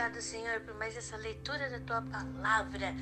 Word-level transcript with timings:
Obrigado, 0.00 0.22
Senhor, 0.22 0.60
por 0.60 0.74
mais 0.76 0.96
essa 0.96 1.14
leitura 1.18 1.68
da 1.68 1.78
tua 1.80 2.00
palavra. 2.00 2.94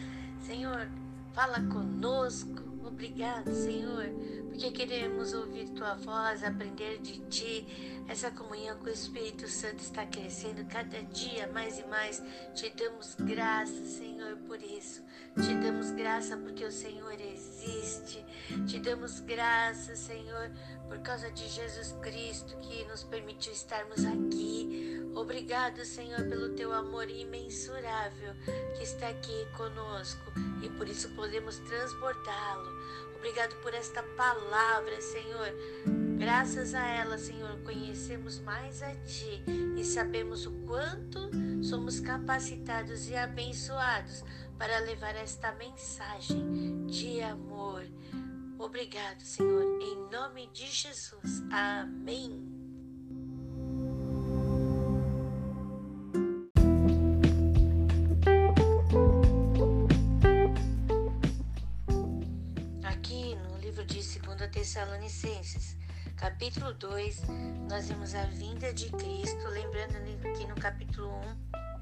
Senhor, 0.44 0.88
fala 1.32 1.60
conosco. 1.72 2.60
Obrigado, 2.84 3.54
Senhor, 3.54 4.06
porque 4.48 4.72
queremos 4.72 5.32
ouvir 5.32 5.68
tua 5.68 5.94
voz, 5.94 6.42
aprender 6.42 6.98
de 6.98 7.20
ti. 7.28 8.02
Essa 8.08 8.32
comunhão 8.32 8.76
com 8.78 8.86
o 8.86 8.88
Espírito 8.88 9.46
Santo 9.46 9.78
está 9.78 10.06
crescendo 10.06 10.64
cada 10.64 11.00
dia 11.04 11.46
mais 11.52 11.78
e 11.78 11.86
mais. 11.86 12.20
Te 12.56 12.68
damos 12.70 13.14
graça, 13.14 13.84
Senhor, 13.84 14.36
por 14.38 14.60
isso. 14.60 15.00
Te 15.36 15.54
damos 15.54 15.92
graça 15.92 16.36
porque 16.36 16.64
o 16.64 16.72
Senhor 16.72 17.14
existe. 17.20 18.24
Te 18.66 18.80
damos 18.80 19.20
graça, 19.20 19.94
Senhor, 19.94 20.50
por 20.88 20.98
causa 20.98 21.30
de 21.30 21.46
Jesus 21.48 21.92
Cristo 22.02 22.56
que 22.56 22.84
nos 22.86 23.04
permitiu 23.04 23.52
estarmos 23.52 24.04
aqui. 24.04 24.97
Obrigado, 25.18 25.84
Senhor, 25.84 26.22
pelo 26.28 26.50
teu 26.50 26.72
amor 26.72 27.10
imensurável 27.10 28.34
que 28.76 28.84
está 28.84 29.08
aqui 29.08 29.46
conosco 29.56 30.32
e 30.62 30.68
por 30.70 30.88
isso 30.88 31.08
podemos 31.16 31.58
transportá-lo. 31.58 32.70
Obrigado 33.16 33.56
por 33.60 33.74
esta 33.74 34.00
palavra, 34.00 35.00
Senhor. 35.00 35.48
Graças 36.18 36.72
a 36.72 36.86
ela, 36.86 37.18
Senhor, 37.18 37.58
conhecemos 37.64 38.38
mais 38.38 38.80
a 38.80 38.94
Ti 38.94 39.42
e 39.76 39.84
sabemos 39.84 40.46
o 40.46 40.52
quanto 40.64 41.18
somos 41.64 41.98
capacitados 41.98 43.08
e 43.08 43.16
abençoados 43.16 44.22
para 44.56 44.78
levar 44.78 45.16
esta 45.16 45.50
mensagem 45.56 46.86
de 46.86 47.20
amor. 47.22 47.82
Obrigado, 48.56 49.20
Senhor, 49.22 49.82
em 49.82 50.12
nome 50.12 50.48
de 50.52 50.66
Jesus. 50.66 51.42
Amém. 51.50 52.47
Tessalonicenses, 65.08 65.76
capítulo 66.18 66.74
2, 66.74 67.22
nós 67.66 67.88
vemos 67.88 68.14
a 68.14 68.24
vinda 68.26 68.74
de 68.74 68.90
Cristo, 68.90 69.48
lembrando 69.48 69.94
que 70.36 70.46
no 70.46 70.54
capítulo 70.54 71.08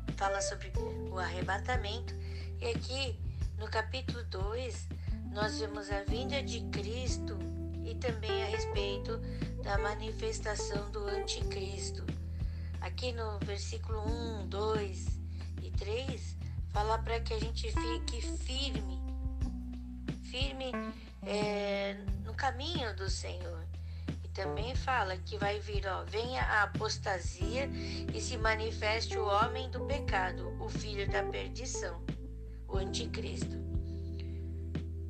1 0.08 0.16
fala 0.16 0.40
sobre 0.40 0.72
o 1.10 1.18
arrebatamento, 1.18 2.14
e 2.60 2.66
aqui 2.66 3.18
no 3.58 3.68
capítulo 3.68 4.22
2 4.26 4.88
nós 5.32 5.58
vemos 5.58 5.90
a 5.90 6.04
vinda 6.04 6.40
de 6.40 6.60
Cristo 6.70 7.36
e 7.84 7.96
também 7.96 8.44
a 8.44 8.46
respeito 8.46 9.18
da 9.64 9.76
manifestação 9.78 10.88
do 10.92 11.04
anticristo. 11.08 12.04
Aqui 12.80 13.10
no 13.10 13.40
versículo 13.40 14.06
1, 14.42 14.48
2 14.48 15.06
e 15.64 15.70
3 15.72 16.36
fala 16.68 16.96
para 16.98 17.18
que 17.18 17.34
a 17.34 17.40
gente 17.40 17.72
fique 17.72 18.22
firme, 18.38 19.02
firme 20.30 20.70
é, 21.26 21.94
no 22.24 22.32
caminho 22.32 22.94
do 22.94 23.10
Senhor. 23.10 23.66
E 24.24 24.28
também 24.28 24.74
fala 24.76 25.16
que 25.16 25.36
vai 25.36 25.58
vir, 25.58 25.86
ó, 25.86 26.04
venha 26.04 26.42
a 26.42 26.62
apostasia 26.62 27.68
e 28.14 28.20
se 28.20 28.38
manifeste 28.38 29.18
o 29.18 29.26
homem 29.26 29.68
do 29.70 29.80
pecado, 29.80 30.56
o 30.60 30.68
filho 30.68 31.10
da 31.10 31.24
perdição, 31.24 32.00
o 32.68 32.76
anticristo. 32.76 33.56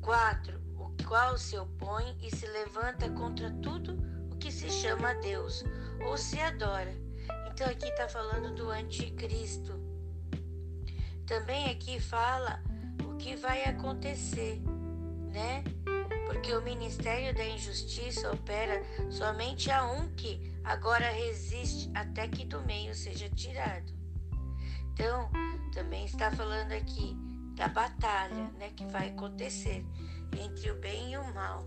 4. 0.01 0.57
O 0.77 1.03
qual 1.07 1.37
se 1.37 1.57
opõe 1.57 2.17
e 2.21 2.35
se 2.35 2.47
levanta 2.47 3.09
contra 3.11 3.51
tudo 3.61 3.97
o 4.31 4.37
que 4.37 4.51
se 4.51 4.69
chama 4.69 5.13
Deus 5.15 5.63
ou 6.05 6.17
se 6.17 6.39
adora. 6.39 6.93
Então 7.51 7.67
aqui 7.67 7.87
está 7.87 8.07
falando 8.07 8.55
do 8.55 8.69
anticristo. 8.69 9.73
Também 11.25 11.69
aqui 11.69 11.99
fala 11.99 12.61
o 13.03 13.17
que 13.17 13.35
vai 13.35 13.65
acontecer, 13.65 14.61
né? 15.33 15.63
Porque 16.27 16.53
o 16.53 16.61
ministério 16.61 17.33
da 17.33 17.45
injustiça 17.45 18.29
opera 18.31 18.83
somente 19.09 19.71
a 19.71 19.85
um 19.85 20.13
que 20.15 20.53
agora 20.65 21.09
resiste 21.09 21.89
até 21.95 22.27
que 22.27 22.45
do 22.45 22.61
meio 22.63 22.93
seja 22.93 23.29
tirado. 23.29 23.93
Então, 24.93 25.31
também 25.73 26.05
está 26.05 26.29
falando 26.29 26.73
aqui 26.73 27.15
da 27.55 27.69
batalha, 27.69 28.51
né, 28.59 28.71
que 28.75 28.85
vai 28.87 29.07
acontecer 29.09 29.85
entre 30.37 30.69
o 30.69 30.75
bem 30.75 31.13
e 31.13 31.17
o 31.17 31.33
mal. 31.33 31.63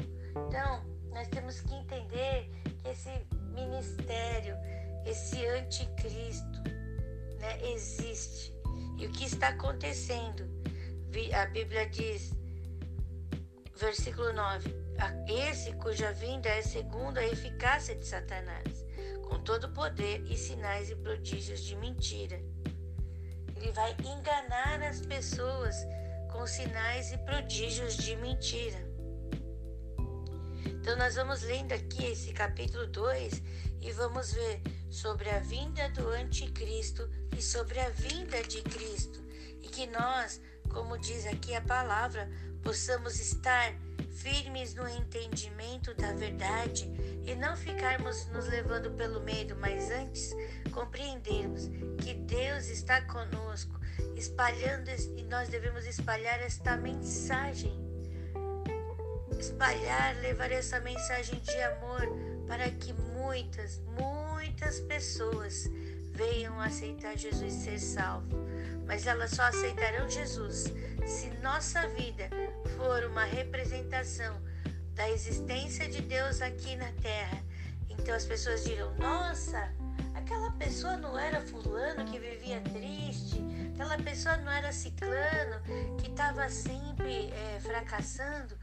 Então, 0.47 0.84
nós 1.10 1.27
temos 1.28 1.60
que 1.62 1.75
entender 1.75 2.50
que 2.82 2.88
esse 2.88 3.10
ministério, 3.54 4.56
esse 5.06 5.44
anticristo, 5.47 6.60
né, 7.38 7.72
existe. 7.72 8.53
E 8.98 9.06
o 9.06 9.10
que 9.10 9.25
está 9.25 9.48
acontecendo? 9.48 10.44
A 11.34 11.47
Bíblia 11.47 11.88
diz 11.88 12.32
versículo 13.81 14.33
9: 14.33 14.75
Esse 15.27 15.73
cuja 15.73 16.13
vinda 16.13 16.49
é 16.51 16.61
segundo 16.61 17.17
a 17.19 17.25
eficácia 17.25 17.97
de 17.97 18.07
Satanás, 18.07 18.85
com 19.27 19.43
todo 19.43 19.73
poder 19.73 20.23
e 20.31 20.37
sinais 20.37 20.91
e 20.91 20.97
prodígios 20.97 21.63
de 21.63 21.75
mentira. 21.77 22.39
Ele 23.57 23.73
vai 23.73 23.97
enganar 24.05 24.83
as 24.83 25.01
pessoas 25.01 25.75
com 26.31 26.47
sinais 26.47 27.11
e 27.13 27.19
prodígios 27.19 27.97
de 27.97 28.17
mentira. 28.17 28.79
Então, 30.67 30.97
nós 30.97 31.15
vamos 31.15 31.43
lendo 31.43 31.73
aqui 31.73 32.05
esse 32.05 32.33
capítulo 32.33 32.87
2 32.87 33.43
e 33.81 33.93
vamos 33.93 34.33
ver 34.33 34.63
sobre 34.91 35.29
a 35.31 35.39
vinda 35.39 35.89
do 35.91 36.09
Anticristo 36.09 37.09
e 37.37 37.43
sobre 37.43 37.81
a 37.81 37.89
vinda 37.91 38.43
de 38.43 38.63
Cristo. 38.63 39.23
E 39.63 39.69
que 39.69 39.87
nós, 39.87 40.41
como 40.71 40.99
diz 40.99 41.27
aqui 41.27 41.55
a 41.55 41.61
palavra, 41.61 42.31
possamos 42.62 43.19
estar 43.19 43.72
firmes 44.10 44.75
no 44.75 44.87
entendimento 44.88 45.94
da 45.94 46.12
verdade 46.12 46.91
e 47.25 47.34
não 47.34 47.56
ficarmos 47.56 48.26
nos 48.28 48.47
levando 48.48 48.91
pelo 48.93 49.21
medo, 49.21 49.56
mas 49.56 49.91
antes 49.91 50.34
compreendermos 50.72 51.69
que 52.03 52.15
Deus 52.15 52.69
está 52.69 53.00
conosco, 53.03 53.78
espalhando 54.16 54.91
e 55.16 55.22
nós 55.25 55.48
devemos 55.48 55.87
espalhar 55.87 56.41
esta 56.41 56.76
mensagem. 56.76 57.78
Espalhar, 59.38 60.16
levar 60.21 60.50
essa 60.50 60.81
mensagem 60.81 61.41
de 61.41 61.62
amor 61.62 62.03
para 62.47 62.71
que 62.71 62.92
muitas, 62.92 63.81
muitas 63.98 64.81
pessoas 64.81 65.66
venham 66.12 66.60
aceitar 66.60 67.16
Jesus 67.16 67.53
ser 67.53 67.78
salvo. 67.78 68.50
Mas 68.91 69.06
elas 69.06 69.31
só 69.31 69.45
aceitarão 69.45 70.11
Jesus 70.11 70.65
se 71.06 71.31
nossa 71.41 71.87
vida 71.91 72.28
for 72.77 73.05
uma 73.05 73.23
representação 73.23 74.43
da 74.95 75.09
existência 75.09 75.89
de 75.89 76.03
Deus 76.03 76.43
aqui 76.43 76.75
na 76.75 76.91
terra, 77.01 77.41
então 77.89 78.12
as 78.12 78.25
pessoas 78.25 78.65
dirão: 78.65 78.93
Nossa, 78.97 79.73
aquela 80.12 80.51
pessoa 80.59 80.97
não 80.97 81.17
era 81.17 81.41
Fulano 81.41 82.05
que 82.05 82.19
vivia 82.19 82.61
triste, 82.62 83.41
aquela 83.75 83.97
pessoa 83.97 84.37
não 84.39 84.51
era 84.51 84.73
Ciclano 84.73 85.62
que 86.03 86.11
estava 86.11 86.49
sempre 86.49 87.31
é, 87.31 87.61
fracassando. 87.61 88.59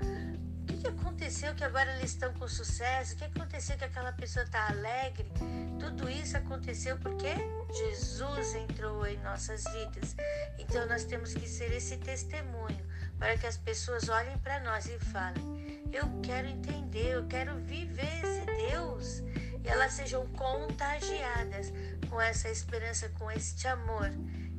O 0.69 0.78
que, 0.79 0.88
aconteceu 0.88 1.55
que 1.55 1.63
agora 1.63 1.95
eles 1.95 2.11
estão 2.11 2.33
com 2.33 2.47
sucesso? 2.47 3.13
O 3.13 3.17
que 3.17 3.23
aconteceu 3.23 3.78
que 3.78 3.85
aquela 3.85 4.11
pessoa 4.11 4.44
está 4.44 4.67
alegre? 4.67 5.31
Tudo 5.79 6.09
isso 6.09 6.35
aconteceu 6.35 6.97
porque 6.97 7.33
Jesus 7.73 8.53
entrou 8.53 9.06
em 9.07 9.17
nossas 9.19 9.63
vidas. 9.63 10.16
Então 10.59 10.85
nós 10.85 11.06
temos 11.06 11.33
que 11.33 11.47
ser 11.47 11.72
esse 11.72 11.97
testemunho 11.97 12.85
para 13.17 13.38
que 13.38 13.47
as 13.47 13.57
pessoas 13.57 14.09
olhem 14.09 14.38
para 14.39 14.59
nós 14.59 14.85
e 14.88 15.00
falem: 15.00 15.89
Eu 15.94 16.06
quero 16.22 16.47
entender, 16.47 17.16
eu 17.16 17.25
quero 17.27 17.56
viver 17.59 18.03
esse 18.23 18.45
Deus. 18.69 19.19
E 19.63 19.68
elas 19.68 19.94
sejam 19.94 20.27
contagiadas 20.27 21.71
com 22.09 22.19
essa 22.19 22.50
esperança, 22.50 23.09
com 23.09 23.31
este 23.31 23.68
amor 23.68 24.12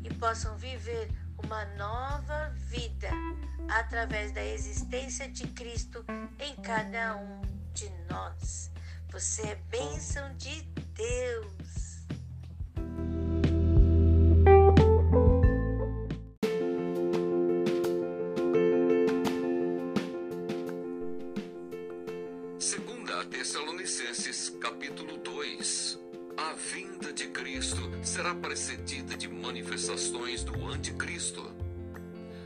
e 0.03 0.15
possam 0.15 0.57
viver 0.57 1.11
uma 1.45 1.65
nova 1.77 2.51
vida 2.69 3.11
através 3.69 4.33
da 4.33 4.45
existência 4.45 5.29
de 5.29 5.47
Cristo 5.49 6.05
em 6.39 6.55
cada 6.57 7.17
um 7.17 7.41
de 7.73 7.89
nós. 8.11 8.71
Você 9.11 9.43
é 9.43 9.55
bênção 9.71 10.35
de 10.37 10.63
Deus. 10.95 11.58
Será 28.19 28.35
precedida 28.35 29.17
de 29.17 29.29
manifestações 29.29 30.43
do 30.43 30.67
anticristo. 30.67 31.53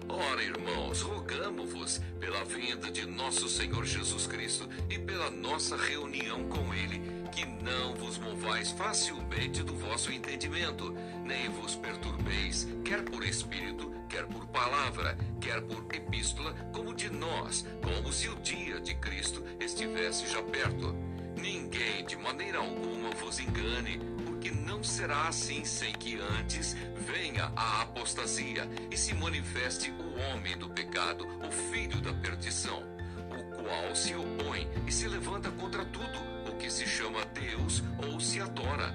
Ora, 0.06 0.44
irmãos, 0.44 1.00
rogamo-vos 1.00 1.98
pela 2.20 2.44
vinda 2.44 2.90
de 2.90 3.06
nosso 3.06 3.48
Senhor 3.48 3.82
Jesus 3.86 4.26
Cristo 4.26 4.69
e 4.90 4.98
pela 4.98 5.30
nossa 5.30 5.74
reunião 5.74 6.46
com 6.50 6.74
Ele, 6.74 7.00
que 7.32 7.46
não 7.64 7.94
vos 7.94 8.19
movais 8.19 8.70
facilmente 8.72 9.62
do 9.62 9.74
vosso 9.74 10.12
entendimento, 10.12 10.94
nem 11.24 11.48
vos 11.48 11.74
perturbeis, 11.74 12.69
quer 12.84 13.02
por 13.02 13.24
espírito, 13.24 13.90
quer 14.10 14.26
por 14.26 14.46
palavra, 14.48 15.16
quer 15.40 15.62
por 15.62 15.86
epístola, 15.94 16.52
como 16.74 16.92
de 16.92 17.08
nós, 17.08 17.64
como 17.82 18.12
se 18.12 18.28
o 18.28 18.36
dia 18.40 18.78
de 18.78 18.94
Cristo 18.96 19.42
estivesse 19.58 20.26
já 20.26 20.42
perto. 20.42 20.94
Ninguém 21.34 22.04
de 22.04 22.16
maneira 22.19 22.58
alguma 22.58 23.10
vos 23.12 23.40
engane, 23.40 23.98
porque 24.42 24.50
não 24.50 24.82
será 24.82 25.28
assim 25.28 25.64
sem 25.64 25.92
que 25.92 26.18
antes 26.18 26.74
venha 27.06 27.52
a 27.54 27.82
apostasia 27.82 28.68
e 28.90 28.96
se 28.96 29.14
manifeste 29.14 29.92
o 29.92 30.18
homem 30.18 30.58
do 30.58 30.68
pecado, 30.68 31.24
o 31.46 31.52
filho 31.70 32.00
da 32.00 32.12
perdição, 32.14 32.82
o 33.30 33.62
qual 33.62 33.94
se 33.94 34.12
opõe 34.16 34.68
e 34.84 34.90
se 34.90 35.06
levanta 35.06 35.48
contra 35.52 35.84
tudo 35.84 36.18
o 36.50 36.56
que 36.56 36.68
se 36.68 36.88
chama 36.88 37.24
Deus 37.26 37.84
ou 38.04 38.18
se 38.18 38.40
adora 38.40 38.92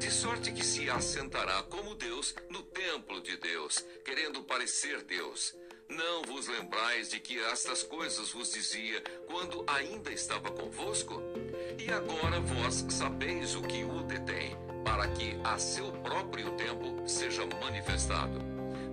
de 0.00 0.10
sorte 0.10 0.50
que 0.50 0.64
se 0.64 0.90
assentará 0.90 1.62
como 1.62 1.94
Deus 1.94 2.34
no 2.50 2.64
templo 2.64 3.20
de 3.20 3.36
Deus, 3.36 3.84
querendo 4.04 4.42
parecer 4.42 5.04
Deus. 5.04 5.54
Não 5.88 6.22
vos 6.22 6.48
lembrais 6.48 7.08
de 7.08 7.20
que 7.20 7.38
estas 7.38 7.84
coisas 7.84 8.30
vos 8.30 8.52
dizia 8.52 9.00
quando 9.26 9.64
ainda 9.68 10.12
estava 10.12 10.50
convosco? 10.50 11.22
E 11.78 11.90
agora 11.90 12.40
vós 12.40 12.84
sabeis 12.90 13.54
o 13.54 13.62
que 13.62 13.84
o 13.84 14.02
detém, 14.02 14.54
para 14.98 15.06
que 15.10 15.38
a 15.44 15.56
seu 15.58 15.92
próprio 15.92 16.50
tempo 16.56 17.08
seja 17.08 17.46
manifestado. 17.60 18.42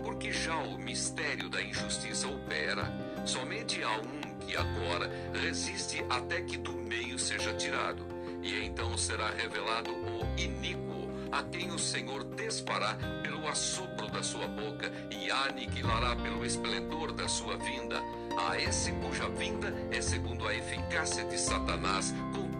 Porque 0.03 0.31
já 0.31 0.55
o 0.55 0.77
mistério 0.77 1.49
da 1.49 1.59
injustiça 1.59 2.27
opera, 2.27 2.85
somente 3.25 3.81
há 3.83 3.97
um 3.97 4.21
que 4.45 4.55
agora 4.55 5.09
resiste 5.33 6.05
até 6.07 6.41
que 6.41 6.57
do 6.57 6.73
meio 6.73 7.17
seja 7.17 7.51
tirado, 7.55 8.05
e 8.43 8.53
então 8.63 8.95
será 8.95 9.31
revelado 9.31 9.89
o 9.89 10.39
iníquo 10.39 11.09
a 11.31 11.41
quem 11.41 11.71
o 11.71 11.79
Senhor 11.79 12.23
desfará 12.23 12.95
pelo 13.23 13.47
assopro 13.47 14.07
da 14.07 14.21
sua 14.21 14.47
boca 14.47 14.91
e 15.09 15.31
aniquilará 15.31 16.15
pelo 16.17 16.45
esplendor 16.45 17.13
da 17.13 17.27
sua 17.27 17.57
vinda. 17.57 17.99
A 18.47 18.59
esse 18.61 18.91
cuja 18.91 19.27
vinda 19.29 19.73
é 19.91 19.99
segundo 20.01 20.47
a 20.47 20.53
eficácia 20.53 21.25
de 21.25 21.39
Satanás, 21.39 22.13
com 22.31 22.55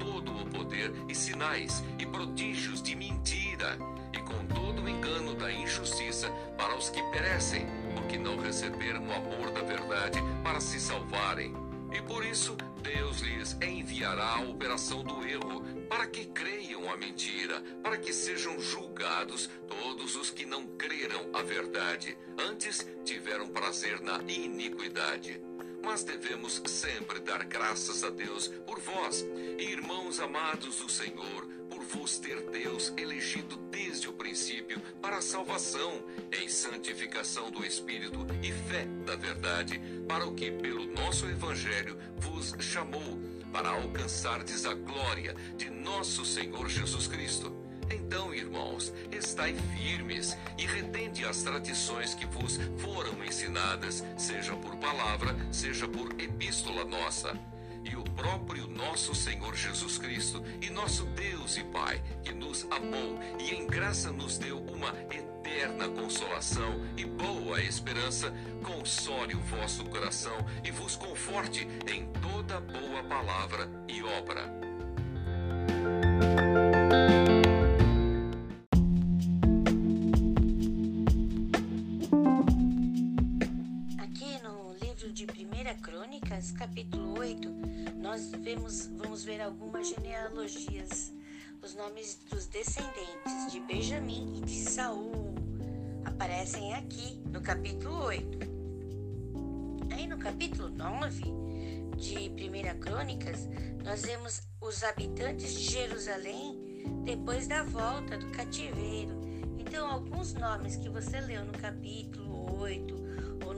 poder 0.66 0.92
e 1.08 1.14
sinais 1.14 1.84
e 2.00 2.06
prodígios 2.06 2.82
de 2.82 2.96
mentira, 2.96 3.78
e 4.12 4.18
com 4.20 4.46
todo 4.48 4.82
o 4.82 4.90
engano 4.90 5.36
da 5.36 5.52
injustiça 5.52 6.30
para 6.58 6.76
os 6.76 6.90
que 6.90 7.02
perecem, 7.12 7.68
porque 7.94 8.18
não 8.18 8.38
receberam 8.38 9.06
o 9.08 9.14
amor 9.14 9.52
da 9.52 9.62
verdade 9.62 10.20
para 10.44 10.60
se 10.60 10.80
salvarem. 10.80 11.54
E 11.94 12.02
por 12.02 12.26
isso 12.26 12.58
Deus 12.82 13.22
lhes 13.22 13.56
enviará 13.62 14.36
a 14.36 14.42
operação 14.42 15.04
do 15.04 15.26
erro, 15.26 15.64
para 15.88 16.08
que 16.08 16.26
creiam 16.26 16.92
a 16.92 16.98
mentira, 16.98 17.62
para 17.84 17.98
que 17.98 18.12
sejam 18.12 18.60
julgados 18.60 19.50
todos 19.68 20.16
os 20.16 20.30
que 20.32 20.46
não 20.46 20.68
creram 20.68 21.30
a 21.34 21.42
verdade, 21.42 22.18
antes 22.38 22.86
tiveram 23.06 23.48
prazer 23.48 24.02
na 24.02 24.20
iniquidade. 24.28 25.42
Mas 25.86 26.04
devemos 26.04 26.64
sempre 26.66 27.20
dar 27.20 27.44
graças 27.46 28.04
a 28.04 28.10
Deus 28.10 28.48
por 28.66 28.80
vós, 28.80 29.24
irmãos 29.60 30.20
amados 30.20 30.78
do 30.78 30.90
Senhor, 30.90 31.46
por 31.70 31.84
vos 31.84 32.18
ter 32.18 32.42
Deus 32.50 32.92
elegido 32.98 33.56
desde 33.70 34.10
o 34.10 34.14
princípio 34.14 34.82
para 35.00 35.18
a 35.18 35.22
salvação, 35.22 36.04
em 36.32 36.50
santificação 36.50 37.52
do 37.52 37.64
Espírito 37.64 38.26
e 38.42 38.52
fé 38.52 38.86
da 39.06 39.16
verdade, 39.16 39.80
para 40.08 40.26
o 40.26 40.34
que 40.34 40.52
pelo 40.52 40.88
nosso 40.88 41.28
Evangelho 41.28 41.96
vos 42.18 42.56
chamou, 42.60 43.22
para 43.54 43.70
alcançardes 43.70 44.66
a 44.66 44.74
glória 44.74 45.36
de 45.56 45.70
nosso 45.70 46.26
Senhor 46.26 46.68
Jesus 46.68 47.06
Cristo. 47.08 47.55
Então, 47.90 48.34
irmãos, 48.34 48.94
estai 49.12 49.54
firmes 49.76 50.38
e 50.58 50.66
retende 50.66 51.26
as 51.26 51.42
tradições 51.42 52.14
que 52.14 52.26
vos 52.26 52.60
foram 52.78 53.24
ensinadas, 53.24 54.04
seja 54.18 54.56
por 54.56 54.76
palavra, 54.78 55.36
seja 55.52 55.88
por 55.88 56.12
epístola 56.20 56.86
nossa. 56.86 57.38
E 57.84 57.96
o 57.96 58.04
próprio 58.04 58.68
nosso 58.68 59.14
Senhor 59.14 59.56
Jesus 59.56 59.98
Cristo 60.00 60.44
e 60.60 60.72
nosso 60.72 61.06
Deus 61.06 61.56
e 61.58 61.64
Pai, 61.66 62.02
que 62.24 62.34
nos 62.34 62.66
amou 62.72 63.20
e 63.40 63.54
em 63.54 63.68
graça 63.68 64.12
nos 64.12 64.40
deu 64.40 64.60
uma 64.60 64.90
eterna 65.12 65.88
consolação 65.90 66.84
e 66.98 67.06
boa 67.06 67.62
esperança, 67.62 68.34
console 68.64 69.36
o 69.36 69.40
vosso 69.42 69.86
coração 69.86 70.38
e 70.64 70.72
vos 70.72 70.96
conforte 70.96 71.68
em 71.88 72.08
toda 72.20 72.60
boa 72.60 73.04
palavra 73.04 73.70
e 73.88 74.02
obra 74.02 74.66
nós 88.56 88.88
vemos, 88.88 88.88
vamos 88.98 89.24
ver 89.24 89.42
algumas 89.42 89.90
genealogias, 89.90 91.12
os 91.62 91.76
nomes 91.76 92.20
dos 92.30 92.46
descendentes 92.48 93.52
de 93.52 93.60
Benjamim 93.60 94.38
e 94.38 94.46
de 94.46 94.56
Saul 94.56 95.36
aparecem 96.06 96.74
aqui 96.74 97.22
no 97.26 97.42
capítulo 97.42 98.06
8. 98.06 98.40
Aí 99.92 100.08
no 100.08 100.18
capítulo 100.18 100.70
9 100.70 101.24
de 101.98 102.30
1 102.30 102.80
Crônicas, 102.80 103.48
nós 103.84 104.04
vemos 104.04 104.42
os 104.62 104.84
habitantes 104.84 105.54
de 105.54 105.64
Jerusalém 105.72 106.84
depois 107.04 107.48
da 107.48 107.64
volta 107.64 108.18
do 108.18 108.28
cativeiro. 108.32 109.14
Então, 109.60 109.90
alguns 109.90 110.34
nomes 110.34 110.78
que 110.78 110.90
você 110.90 111.20
leu 111.20 111.44
no 111.44 111.54
capítulo 111.54 112.60
8 112.62 113.06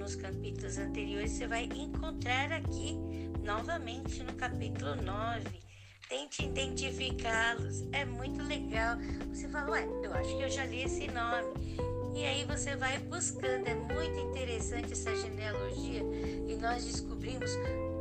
nos 0.08 0.16
capítulos 0.16 0.78
anteriores, 0.78 1.32
você 1.32 1.48
vai 1.48 1.66
encontrar 1.66 2.50
aqui 2.54 2.98
novamente 3.48 4.22
no 4.24 4.34
capítulo 4.34 4.94
9. 5.02 5.42
Tente 6.10 6.46
identificá-los, 6.46 7.88
é 7.94 8.04
muito 8.04 8.44
legal. 8.44 8.98
Você 9.30 9.48
fala, 9.48 9.72
ué, 9.72 9.88
eu 10.04 10.14
acho 10.14 10.36
que 10.36 10.44
eu 10.44 10.50
já 10.50 10.66
li 10.66 10.84
esse 10.84 11.08
nome. 11.08 11.54
E 12.14 12.26
aí 12.26 12.44
você 12.44 12.76
vai 12.76 13.00
buscando, 13.00 13.66
é 13.68 13.74
muito 13.74 14.20
interessante 14.20 14.92
essa 14.92 15.16
genealogia 15.16 16.02
e 16.02 16.58
nós 16.60 16.84
descobrimos 16.84 17.52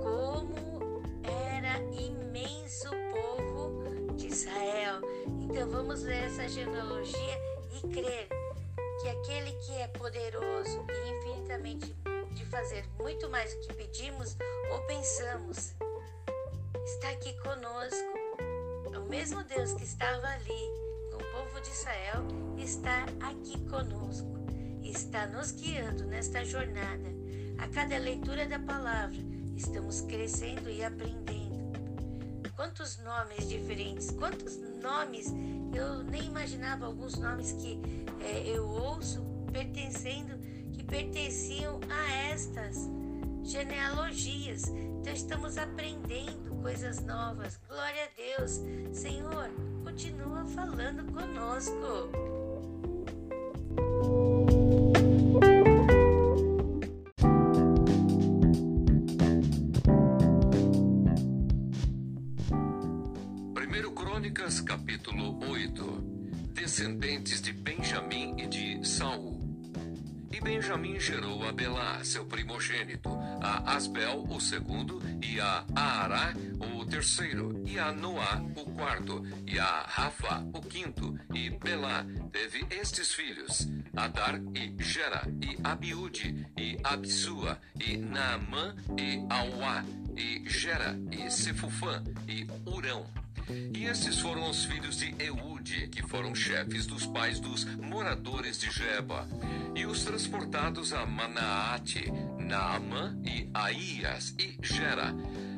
como 0.03 1.01
era 1.23 1.79
imenso 1.93 2.89
o 2.89 3.13
povo 3.15 4.17
de 4.17 4.27
Israel. 4.27 5.01
Então 5.43 5.71
vamos 5.71 6.03
ler 6.03 6.25
essa 6.25 6.49
genealogia 6.49 7.39
e 7.73 7.89
crer 7.89 8.29
que 9.01 9.09
aquele 9.09 9.53
que 9.53 9.75
é 9.77 9.87
poderoso 9.89 10.85
e 10.91 11.11
infinitamente 11.11 11.95
fazer 12.57 12.87
muito 12.99 13.29
mais 13.29 13.53
do 13.53 13.61
que 13.61 13.75
pedimos 13.75 14.35
ou 14.73 14.81
pensamos, 14.87 15.75
está 16.87 17.11
aqui 17.11 17.35
conosco. 17.41 18.19
É 18.95 18.99
o 18.99 19.05
mesmo 19.11 19.45
Deus 19.45 19.75
que 19.75 19.85
estava 19.85 20.27
ali 20.27 20.71
com 21.11 21.17
o 21.17 21.33
povo 21.33 21.61
de 21.61 21.69
Israel 21.69 22.25
está 22.57 23.05
aqui 23.21 23.61
conosco, 23.69 24.27
está 24.83 25.27
nos 25.27 25.51
guiando 25.51 26.07
nesta 26.07 26.47
jornada. 26.47 27.15
A 27.59 27.69
cada 27.69 27.99
leitura 27.99 28.47
da 28.47 28.59
palavra, 28.59 29.19
estamos 29.55 30.01
crescendo 30.01 30.71
e 30.71 30.83
aprendendo. 30.83 31.57
Quantos 32.55 32.97
nomes 33.01 33.51
diferentes, 33.51 34.11
quantos 34.13 34.57
nomes 34.81 35.27
eu 35.75 36.03
nem 36.05 36.25
imaginava 36.25 36.87
alguns 36.87 37.17
nomes 37.17 37.53
que 37.53 37.79
é, 38.19 38.49
eu 38.49 38.67
ouço 38.67 39.23
pertencendo, 39.53 40.56
pertenciam 40.87 41.81
a 41.89 42.13
estas 42.31 42.89
genealogias. 43.43 44.69
Então 45.01 45.13
estamos 45.13 45.59
aprendendo 45.59 46.55
coisas 46.63 47.05
novas. 47.05 47.61
Glória 47.69 48.05
a 48.05 48.39
Deus. 48.39 48.61
Senhor, 48.93 49.51
continua 49.85 50.45
falando 50.47 51.05
conosco. 51.13 52.11
Primeiro 63.55 63.91
Crônicas, 63.93 64.61
capítulo 64.61 65.39
8 65.49 66.17
descendentes 66.55 67.41
de 67.43 67.53
Benjamim 67.53 68.35
e 68.39 68.47
de 68.49 68.85
Saul. 68.85 69.36
Benjamim 70.47 71.01
gerou 71.01 71.43
a 71.43 71.51
Belá, 71.51 72.05
seu 72.05 72.25
primogênito, 72.25 73.11
a 73.43 73.75
Asbel, 73.75 74.25
o 74.31 74.41
segundo, 74.41 75.03
e 75.21 75.41
a 75.41 75.67
Aará, 75.75 76.35
o 76.61 76.87
terceiro, 76.87 77.65
e 77.67 77.81
a 77.81 77.91
Noá, 77.91 78.41
o 78.55 78.65
quarto, 78.71 79.27
e 79.45 79.59
a 79.59 79.85
Rafa, 79.89 80.47
o 80.55 80.61
quinto, 80.61 81.19
e 81.35 81.51
Belá 81.51 82.07
teve 82.31 82.65
estes 82.71 83.13
filhos, 83.13 83.67
Adar 83.97 84.41
e 84.55 84.73
Gera, 84.81 85.23
e 85.43 85.59
Abiúde, 85.65 86.47
e 86.57 86.79
Absua, 86.85 87.59
e 87.85 87.97
Naamã, 87.97 88.77
e 88.97 89.27
Auá, 89.29 89.85
e 90.17 90.49
Gera, 90.49 90.97
e 91.11 91.29
Sefufã, 91.29 92.05
e 92.29 92.47
Urão. 92.65 93.05
E 93.75 93.85
estes 93.85 94.21
foram 94.21 94.49
os 94.49 94.65
filhos 94.65 94.99
de 94.99 95.13
Que 95.67 96.01
foram 96.01 96.33
chefes 96.33 96.87
dos 96.87 97.07
pais 97.07 97.41
dos 97.41 97.65
moradores 97.65 98.61
de 98.61 98.71
Jeba, 98.71 99.27
e 99.75 99.85
os 99.85 100.05
transportados 100.05 100.93
a 100.93 101.05
Manaate, 101.05 102.05
Naamã 102.39 103.19
e 103.25 103.51
Aías 103.53 104.33
e 104.39 104.57
Gera. 104.63 105.13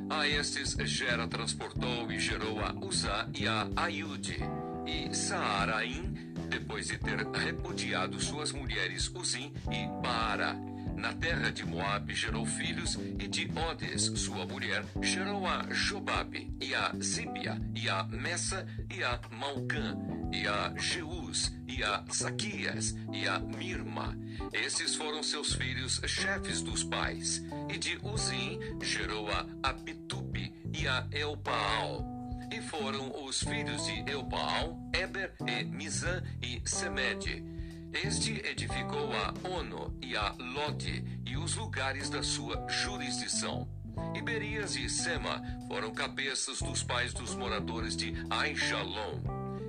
A 0.08 0.26
estes 0.26 0.72
Gera 0.88 1.28
transportou 1.28 2.10
e 2.10 2.18
gerou 2.18 2.58
a 2.60 2.72
Uzá 2.72 3.28
e 3.34 3.46
a 3.46 3.68
Aiude. 3.76 4.38
E 4.86 5.14
Saaraim, 5.14 6.14
depois 6.48 6.86
de 6.86 6.96
ter 6.96 7.26
repudiado 7.26 8.18
suas 8.18 8.50
mulheres 8.50 9.12
Uzim 9.14 9.52
e 9.70 10.02
Baara. 10.02 10.56
Na 10.98 11.12
terra 11.12 11.52
de 11.52 11.64
Moabe 11.64 12.12
gerou 12.12 12.44
filhos, 12.44 12.98
e 13.20 13.28
de 13.28 13.48
Odes, 13.56 14.06
sua 14.16 14.44
mulher, 14.44 14.84
gerou 15.00 15.46
a 15.46 15.64
Jobabe, 15.70 16.52
e 16.60 16.74
a 16.74 16.92
Zíbia, 17.00 17.56
e 17.72 17.88
a 17.88 18.02
Messa, 18.02 18.66
e 18.92 19.04
a 19.04 19.20
Malcã, 19.30 19.96
e 20.32 20.44
a 20.48 20.74
Jeus, 20.76 21.52
e 21.68 21.84
a 21.84 22.04
Zaquias, 22.12 22.96
e 23.12 23.28
a 23.28 23.38
Mirma. 23.38 24.18
Esses 24.52 24.96
foram 24.96 25.22
seus 25.22 25.54
filhos, 25.54 26.00
chefes 26.04 26.62
dos 26.62 26.82
pais. 26.82 27.44
E 27.72 27.78
de 27.78 27.96
Uzim 28.02 28.58
gerou 28.82 29.28
a 29.30 29.46
Abitube 29.62 30.52
e 30.74 30.88
a 30.88 31.06
Elpaal. 31.12 32.04
E 32.52 32.60
foram 32.60 33.24
os 33.24 33.40
filhos 33.44 33.86
de 33.86 34.10
Elpaal, 34.10 34.76
Eber 34.92 35.32
e 35.46 35.62
Mizã 35.62 36.20
e 36.42 36.60
Semede. 36.68 37.57
Este 37.92 38.46
edificou 38.46 39.10
a 39.12 39.32
Ono 39.48 39.96
e 40.02 40.14
a 40.14 40.34
Lote 40.38 41.02
e 41.26 41.36
os 41.36 41.56
lugares 41.56 42.10
da 42.10 42.22
sua 42.22 42.66
jurisdição. 42.68 43.66
Iberias 44.14 44.76
e 44.76 44.88
Sema 44.88 45.42
foram 45.66 45.92
cabeças 45.92 46.60
dos 46.60 46.82
pais 46.82 47.12
dos 47.14 47.34
moradores 47.34 47.96
de 47.96 48.14
Aishalom. 48.30 49.20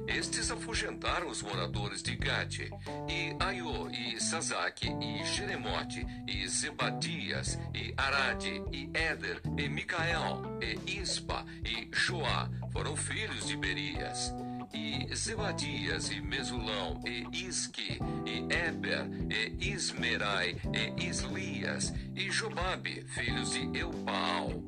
Estes 0.07 0.51
afugentaram 0.51 1.29
os 1.29 1.41
moradores 1.41 2.01
de 2.01 2.15
Gate, 2.15 2.69
e 3.07 3.35
Aiô, 3.39 3.89
e 3.89 4.19
Sazak, 4.19 4.87
e 4.87 5.23
Jeremote, 5.23 6.05
e 6.27 6.47
Zebadias, 6.47 7.59
e 7.75 7.93
Arade, 7.95 8.63
e 8.71 8.89
Éder, 8.93 9.39
e 9.55 9.69
Micael, 9.69 10.41
e 10.61 10.99
Ispa, 10.99 11.45
e 11.63 11.89
Joá, 11.93 12.49
foram 12.71 12.95
filhos 12.95 13.45
de 13.47 13.55
Berias 13.55 14.33
e 14.73 15.15
Zebadias, 15.15 16.11
e 16.11 16.21
Mesulão, 16.21 17.01
e 17.05 17.25
Isque, 17.45 17.99
e 18.25 18.53
Eber, 18.53 19.09
e 19.29 19.71
Ismerai, 19.71 20.55
e 20.73 21.05
Islias, 21.07 21.93
e 22.15 22.29
Jobabe, 22.29 23.05
filhos 23.07 23.51
de 23.51 23.77
Eupaal, 23.77 24.63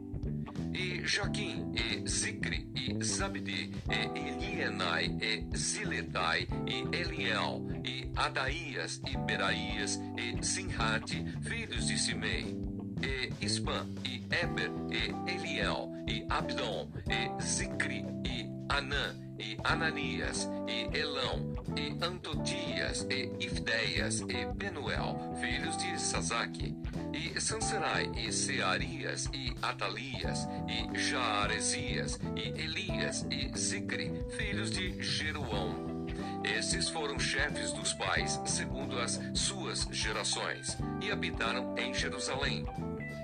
e 0.74 1.06
Jaquim, 1.06 1.74
e 1.76 2.08
Zicre, 2.08 2.68
e 2.76 3.04
Zabdi, 3.04 3.72
e 3.90 4.20
Elienai, 4.20 5.18
e 5.22 5.58
Ziletai, 5.58 6.48
e 6.66 6.96
Eliel, 6.96 7.68
e 7.84 8.12
Adaías, 8.16 9.02
e 9.08 9.18
Beraías, 9.18 10.00
e 10.18 10.44
Sinhate, 10.44 11.26
filhos 11.42 11.88
de 11.88 11.98
Simei, 11.98 12.56
e 13.02 13.46
Ispan, 13.46 13.88
e 14.06 14.24
Eber, 14.32 14.72
e 14.90 15.32
Eliel, 15.32 15.92
e 16.08 16.26
Abdon, 16.30 16.90
e 17.08 17.42
Zicri, 17.44 18.06
e 18.26 18.50
Anã, 18.70 19.16
e 19.42 19.58
Ananias, 19.64 20.48
e 20.68 20.96
Elão, 20.96 21.56
e 21.76 21.98
Antotias, 22.06 23.08
e 23.10 23.32
Ifdeias, 23.44 24.22
e 24.22 24.46
Penuel, 24.56 25.36
filhos 25.42 25.76
de 25.78 26.00
Sazaque, 26.00 26.78
e 27.12 27.42
Sanserai, 27.42 28.12
e 28.16 28.32
Searias, 28.32 29.28
e 29.34 29.54
Atalias, 29.62 30.48
e 30.68 30.98
Jaaresias, 30.98 32.20
e 32.36 32.50
Elias, 32.62 33.26
e 33.32 33.52
Zicre, 33.58 34.12
filhos 34.38 34.70
de 34.70 35.02
Jeruão. 35.02 36.06
Esses 36.44 36.90
foram 36.90 37.20
chefes 37.20 37.74
dos 37.74 37.94
pais, 37.94 38.40
segundo 38.46 39.00
as 39.00 39.20
suas 39.34 39.88
gerações, 39.92 40.78
e 41.02 41.12
habitaram 41.12 41.76
em 41.78 41.94
Jerusalém. 41.94 42.66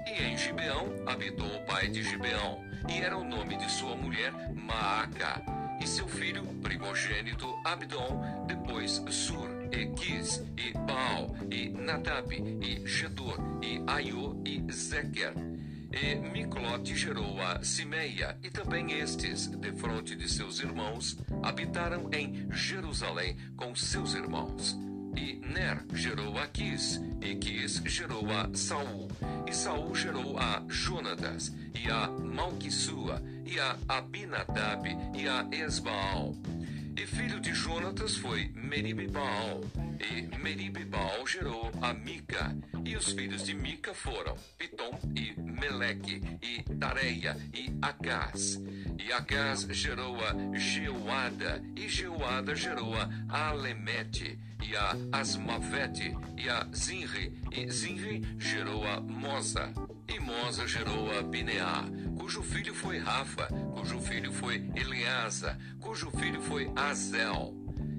E 0.08 0.24
em 0.24 0.38
Gibeão 0.38 0.94
habitou 1.06 1.48
o 1.48 1.66
pai 1.66 1.88
de 1.90 2.02
Gibeão, 2.02 2.66
e 2.90 3.02
era 3.02 3.18
o 3.18 3.24
nome 3.24 3.56
de 3.58 3.72
sua 3.72 3.96
mulher 3.96 4.32
Maaca 4.56 5.57
e 5.82 5.88
seu 5.88 6.08
filho 6.08 6.44
primogênito 6.62 7.48
Abdon, 7.64 8.46
depois 8.48 9.04
Sur, 9.10 9.50
e 9.72 9.88
Quis, 9.88 10.44
e 10.58 10.74
Baal, 10.74 11.36
e 11.52 11.70
Nadab, 11.70 12.34
e 12.34 12.88
Gedor, 12.88 13.38
e 13.62 13.82
Aiô, 13.88 14.36
e 14.46 14.64
Zeker. 14.72 15.34
E 15.92 16.16
Miclote 16.16 16.96
gerou 16.96 17.42
a 17.42 17.64
Simeia, 17.64 18.38
e 18.44 18.50
também 18.50 18.92
estes, 19.00 19.48
defronte 19.48 20.16
de 20.16 20.30
seus 20.30 20.60
irmãos, 20.60 21.18
habitaram 21.42 22.10
em 22.14 22.48
Jerusalém 22.52 23.38
com 23.56 23.74
seus 23.76 24.14
irmãos. 24.14 24.87
E 25.18 25.42
Ner 25.52 25.84
gerou 25.96 26.38
a 26.38 26.46
Quis, 26.46 27.02
e 27.20 27.34
Quis 27.36 27.82
gerou 27.86 28.30
a 28.32 28.56
Saul, 28.56 29.08
e 29.48 29.52
Saul 29.52 29.96
gerou 29.96 30.38
a 30.38 30.64
Jonatas, 30.68 31.52
e 31.74 31.90
a 31.90 32.08
Malquissua, 32.08 33.24
e 33.44 33.60
a 33.60 33.76
Abinadab, 33.88 34.88
e 35.16 35.28
a 35.28 35.48
Esbaal. 35.52 36.36
E 36.98 37.06
filho 37.06 37.40
de 37.40 37.54
Jonatas 37.54 38.18
foi 38.18 38.52
Meribbaal, 38.56 39.62
e 40.00 40.36
Meribbaal 40.36 41.28
gerou 41.28 41.72
a 41.80 41.94
Mica, 41.94 42.58
e 42.84 42.96
os 42.96 43.12
filhos 43.12 43.46
de 43.46 43.54
Mica 43.54 43.94
foram 43.94 44.36
Pitom 44.58 44.98
e 45.16 45.40
Meleque, 45.40 46.20
e 46.42 46.64
Tareia, 46.80 47.38
e 47.54 47.72
Acás. 47.84 48.60
E 48.98 49.14
Acás 49.14 49.68
gerou 49.70 50.16
a 50.26 50.58
Geuada, 50.58 51.64
e 51.76 51.88
Geuada 51.88 52.56
gerou 52.56 52.96
a 52.96 53.50
Alemete, 53.50 54.40
e 54.68 54.76
a 54.76 54.96
Asmavete, 55.12 56.18
e 56.36 56.50
a 56.50 56.68
Zinri, 56.76 57.40
e 57.52 57.70
Zinri 57.70 58.24
gerou 58.40 58.84
a 58.88 59.00
Mosa, 59.00 59.72
e 60.08 60.20
Mosa 60.20 60.68
gerou 60.68 61.16
a 61.16 61.22
Bineá, 61.22 61.86
foi 62.88 63.00
Rafa, 63.00 63.48
cujo 63.74 64.00
filho 64.00 64.32
foi 64.32 64.64
Eleasa, 64.74 65.58
cujo 65.78 66.10
filho 66.10 66.42
foi 66.42 66.72
Azel. 66.74 67.54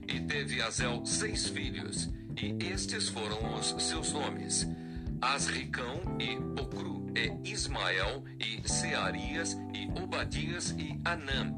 E 0.09 0.19
teve 0.21 0.63
Azel 0.63 1.05
seis 1.05 1.47
filhos, 1.47 2.09
e 2.35 2.57
estes 2.73 3.11
foram 3.11 3.55
os 3.55 3.75
seus 3.83 4.15
nomes: 4.15 4.67
Asricão 5.21 6.01
e 6.19 6.41
Bocru, 6.41 7.07
e 7.15 7.51
Ismael, 7.53 8.25
e 8.41 8.67
Searias, 8.67 9.59
e 9.75 9.91
Obadias, 10.03 10.71
e 10.71 10.99
Anã. 11.05 11.53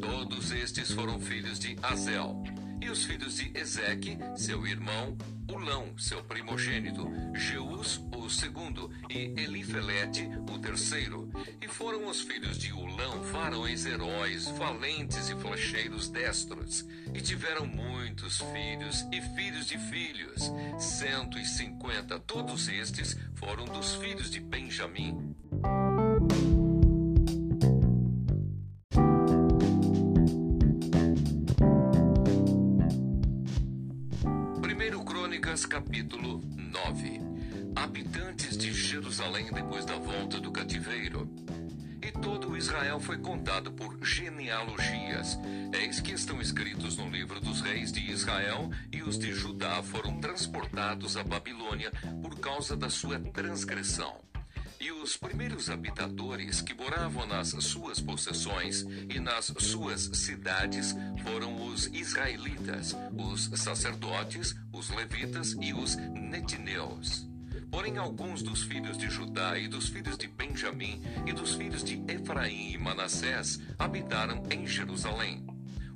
Todos 0.00 0.50
estes 0.50 0.90
foram 0.90 1.20
filhos 1.20 1.58
de 1.58 1.76
Azel. 1.82 2.42
E 2.80 2.88
os 2.88 3.04
filhos 3.04 3.36
de 3.36 3.50
Ezeque, 3.56 4.18
seu 4.36 4.66
irmão, 4.66 5.16
Ulão, 5.50 5.98
seu 5.98 6.22
primogênito, 6.24 7.10
Jeus, 7.34 8.00
o 8.16 8.28
segundo, 8.30 8.90
e 9.08 9.34
Elifelete, 9.40 10.28
o 10.48 10.58
terceiro. 10.58 11.30
E 11.60 11.68
foram 11.68 12.08
os 12.08 12.20
filhos 12.20 12.56
de 12.58 12.72
Ulão 12.72 13.22
varões 13.24 13.84
heróis, 13.84 14.48
valentes 14.48 15.28
e 15.28 15.34
flecheiros 15.36 16.08
destros. 16.08 16.86
E 17.12 17.20
tiveram 17.20 17.66
muitos 17.66 18.40
filhos 18.52 19.06
e 19.12 19.20
filhos 19.34 19.66
de 19.66 19.78
filhos, 19.78 20.50
cento 20.78 21.38
e 21.38 21.44
cinquenta. 21.44 22.18
Todos 22.20 22.68
estes 22.68 23.16
foram 23.34 23.64
dos 23.64 23.94
filhos 23.96 24.30
de 24.30 24.40
Benjamim. 24.40 25.34
Lucas 35.50 35.66
capítulo 35.66 36.40
9 36.56 37.20
Habitantes 37.74 38.56
de 38.56 38.72
Jerusalém 38.72 39.50
depois 39.52 39.84
da 39.84 39.96
volta 39.96 40.38
do 40.38 40.52
cativeiro. 40.52 41.28
E 42.00 42.12
todo 42.12 42.56
Israel 42.56 43.00
foi 43.00 43.18
contado 43.18 43.72
por 43.72 43.98
genealogias. 44.00 45.36
Eis 45.72 45.98
que 45.98 46.12
estão 46.12 46.40
escritos 46.40 46.96
no 46.96 47.10
livro 47.10 47.40
dos 47.40 47.62
reis 47.62 47.90
de 47.90 48.12
Israel, 48.12 48.70
e 48.92 49.02
os 49.02 49.18
de 49.18 49.32
Judá 49.32 49.82
foram 49.82 50.20
transportados 50.20 51.16
à 51.16 51.24
Babilônia 51.24 51.90
por 52.22 52.38
causa 52.38 52.76
da 52.76 52.88
sua 52.88 53.18
transgressão. 53.18 54.29
E 54.80 54.90
os 54.90 55.14
primeiros 55.14 55.68
habitadores 55.68 56.62
que 56.62 56.72
moravam 56.72 57.26
nas 57.26 57.48
suas 57.48 58.00
possessões 58.00 58.80
e 59.14 59.20
nas 59.20 59.52
suas 59.58 60.04
cidades 60.14 60.96
foram 61.22 61.66
os 61.66 61.86
israelitas, 61.88 62.96
os 63.12 63.50
sacerdotes, 63.60 64.56
os 64.72 64.88
levitas 64.88 65.54
e 65.60 65.74
os 65.74 65.96
netineus. 65.96 67.28
Porém, 67.70 67.98
alguns 67.98 68.42
dos 68.42 68.62
filhos 68.62 68.96
de 68.96 69.10
Judá 69.10 69.58
e 69.58 69.68
dos 69.68 69.90
filhos 69.90 70.16
de 70.16 70.26
Benjamim 70.26 71.02
e 71.26 71.32
dos 71.34 71.54
filhos 71.54 71.84
de 71.84 72.02
Efraim 72.10 72.72
e 72.72 72.78
Manassés 72.78 73.60
habitaram 73.78 74.42
em 74.50 74.66
Jerusalém. 74.66 75.49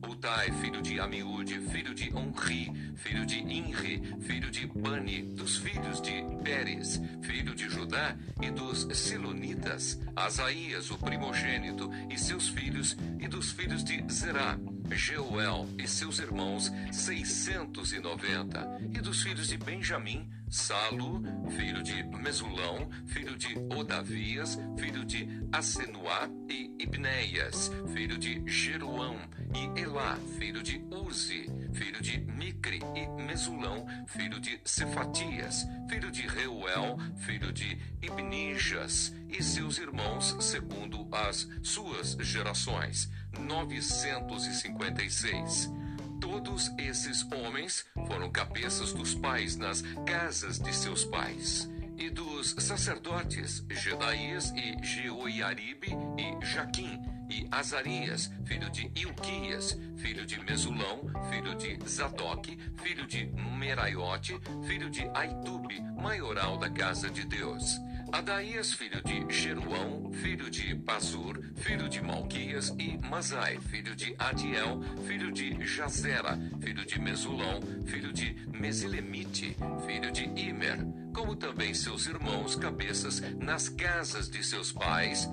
Utai, 0.09 0.51
filho 0.61 0.83
de 0.83 1.01
Amiúde, 1.01 1.61
filho 1.71 1.95
de 1.95 2.15
Onri, 2.15 2.71
filho 2.97 3.25
de 3.25 3.39
Inri, 3.39 4.03
filho 4.21 4.51
de 4.51 4.67
Bani, 4.67 5.23
dos 5.23 5.57
filhos 5.59 6.01
de 6.01 6.23
Pérez, 6.43 7.01
filho 7.23 7.55
de 7.55 7.69
Judá, 7.69 8.17
e 8.41 8.51
dos 8.51 8.87
Silonitas, 8.97 10.01
Asaías, 10.15 10.91
o 10.91 10.99
primogênito, 10.99 11.91
e 12.11 12.19
seus 12.19 12.49
filhos, 12.49 12.97
e 13.19 13.27
dos 13.29 13.53
filhos 13.53 13.83
de 13.83 14.05
Zerá, 14.13 14.59
Jeuel 14.91 15.69
e 15.79 15.89
seus 15.89 16.19
irmãos, 16.19 16.71
seiscentos 16.93 17.93
e 17.93 17.99
noventa, 17.99 18.79
e 18.93 19.01
dos 19.01 19.23
filhos 19.23 19.49
de 19.49 19.57
Benjamim, 19.57 20.29
Salo, 20.51 21.23
filho 21.57 21.83
de 21.83 22.03
Mesulão, 22.05 22.89
filho 23.07 23.37
de 23.37 23.57
Odavias, 23.77 24.59
filho 24.79 25.05
de 25.05 25.29
Asenuá 25.53 26.31
e 26.49 26.73
Ibneias, 26.79 27.71
filho 27.93 28.17
de 28.17 28.41
Jeruão 28.47 29.19
e 29.55 29.81
Elá, 29.81 30.17
filho 30.39 30.63
de 30.63 30.83
Uzi, 30.91 31.51
filho 31.73 32.01
de 32.01 32.19
Micre 32.19 32.81
e 32.95 33.07
Mesulão, 33.23 33.85
filho 34.07 34.41
de 34.41 34.59
Cefatias, 34.65 35.67
filho 35.89 36.11
de 36.11 36.23
Reuel, 36.23 36.97
filho 37.17 37.53
de 37.53 37.79
Ibnijas, 38.01 39.15
e 39.29 39.43
seus 39.43 39.77
irmãos 39.79 40.37
segundo 40.41 41.07
as 41.13 41.47
suas 41.63 42.17
gerações. 42.21 43.11
956 43.39 45.84
Todos 46.21 46.71
esses 46.79 47.27
homens 47.33 47.85
foram 48.07 48.31
cabeças 48.31 48.93
dos 48.93 49.15
pais 49.15 49.57
nas 49.57 49.83
casas 50.07 50.59
de 50.59 50.75
seus 50.75 51.05
pais. 51.05 51.71
E 51.97 52.11
dos 52.11 52.57
sacerdotes 52.59 53.65
Gedaías 53.71 54.53
e 54.57 54.85
Jeoiaribe 54.85 55.89
e 56.19 56.45
Jaquim 56.45 57.01
e 57.31 57.47
Azarias, 57.51 58.31
filho 58.45 58.69
de 58.71 58.91
Ilquias, 58.95 59.79
filho 59.97 60.27
de 60.27 60.41
Mesulão, 60.41 61.01
filho 61.31 61.55
de 61.55 61.79
Zadok, 61.89 62.59
filho 62.83 63.07
de 63.07 63.27
Meraiote, 63.27 64.39
filho 64.67 64.91
de 64.91 65.09
Aitube, 65.15 65.81
maioral 65.97 66.59
da 66.59 66.69
casa 66.69 67.09
de 67.09 67.25
Deus. 67.25 67.81
Adaías, 68.15 68.73
filho 68.73 69.03
de 69.03 69.27
Jeruão, 69.29 70.11
filho 70.13 70.49
de 70.49 70.73
Pazur, 70.77 71.37
filho 71.57 71.89
de 71.89 72.01
Malquias, 72.01 72.73
e 72.79 72.97
Mazai, 72.97 73.59
filho 73.59 73.97
de 73.97 74.15
Adiel, 74.17 74.81
filho 75.05 75.33
de 75.33 75.67
Jazera, 75.67 76.39
filho 76.61 76.87
de 76.87 77.01
Mesulão, 77.01 77.61
filho 77.85 78.13
de 78.13 78.37
Mesilemite, 78.57 79.57
filho 79.85 80.13
de 80.13 80.27
Imer, 80.41 80.79
como 81.13 81.35
também 81.35 81.75
seus 81.75 82.07
irmãos 82.07 82.55
cabeças 82.55 83.21
nas 83.41 83.69
casas 83.69 84.31
de 84.31 84.45
seus 84.45 84.71
pais, 84.71 85.29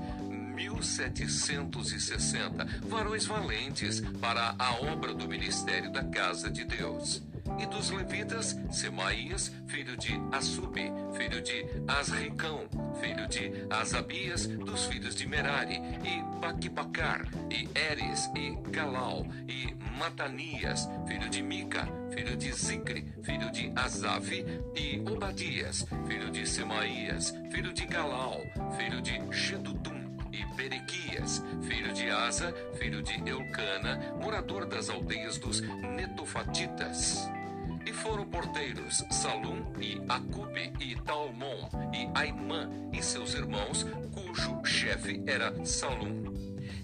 1760, 0.56 2.66
varões 2.82 3.28
valentes 3.28 4.02
para 4.20 4.56
a 4.58 4.74
obra 4.92 5.14
do 5.14 5.28
ministério 5.28 5.92
da 5.92 6.04
casa 6.04 6.50
de 6.50 6.66
Deus 6.66 7.22
e 7.60 7.66
dos 7.66 7.90
levitas, 7.92 8.58
Semaías, 8.72 9.52
filho 9.68 9.96
de 9.98 10.14
Assubi, 10.32 10.92
filho 11.14 11.42
de 11.42 11.66
Asricão, 11.88 12.68
filho 13.00 13.28
de 13.28 13.52
Asabias, 13.70 14.48
dos 14.48 14.86
filhos 14.86 15.16
de 15.16 15.28
Merari, 15.28 15.82
e 16.04 16.40
Baquibacar, 16.40 17.28
e 17.50 17.68
Eres, 17.78 18.30
e 18.36 18.58
Galal, 18.70 19.26
e 19.48 19.74
Matanias, 19.98 20.90
filho 21.08 21.30
de 21.30 21.42
Mica, 21.42 21.88
filho 22.12 22.36
de 22.36 22.52
Zicre, 22.52 23.06
filho 23.24 23.52
de 23.52 23.72
Asaf, 23.76 24.46
e 24.76 25.00
Obadias, 25.10 25.86
filho 26.08 26.32
de 26.32 26.48
Semaías, 26.48 27.34
filho 27.52 27.74
de 27.74 27.86
Galal, 27.86 28.42
filho 28.78 29.02
de 29.02 29.20
Gedutum, 29.32 30.02
e 30.32 30.46
Berequias, 30.56 31.44
filho 31.62 31.94
de 31.94 32.10
Asa, 32.10 32.54
filho 32.80 33.02
de 33.04 33.22
Eucana, 33.30 34.16
morador 34.22 34.66
das 34.66 34.90
aldeias 34.90 35.38
dos 35.38 35.62
Netofatitas. 35.62 37.30
E 37.86 37.94
foram 37.94 38.26
porteiros 38.26 39.04
Salum 39.10 39.74
e 39.80 40.02
Acube 40.08 40.74
e 40.80 40.96
Talmon 41.02 41.70
e 41.94 42.10
Aimã 42.14 42.70
e 42.94 43.02
seus 43.02 43.34
irmãos, 43.34 43.84
cujo 44.12 44.64
chefe 44.64 45.24
era 45.26 45.66
Salum. 45.66 46.34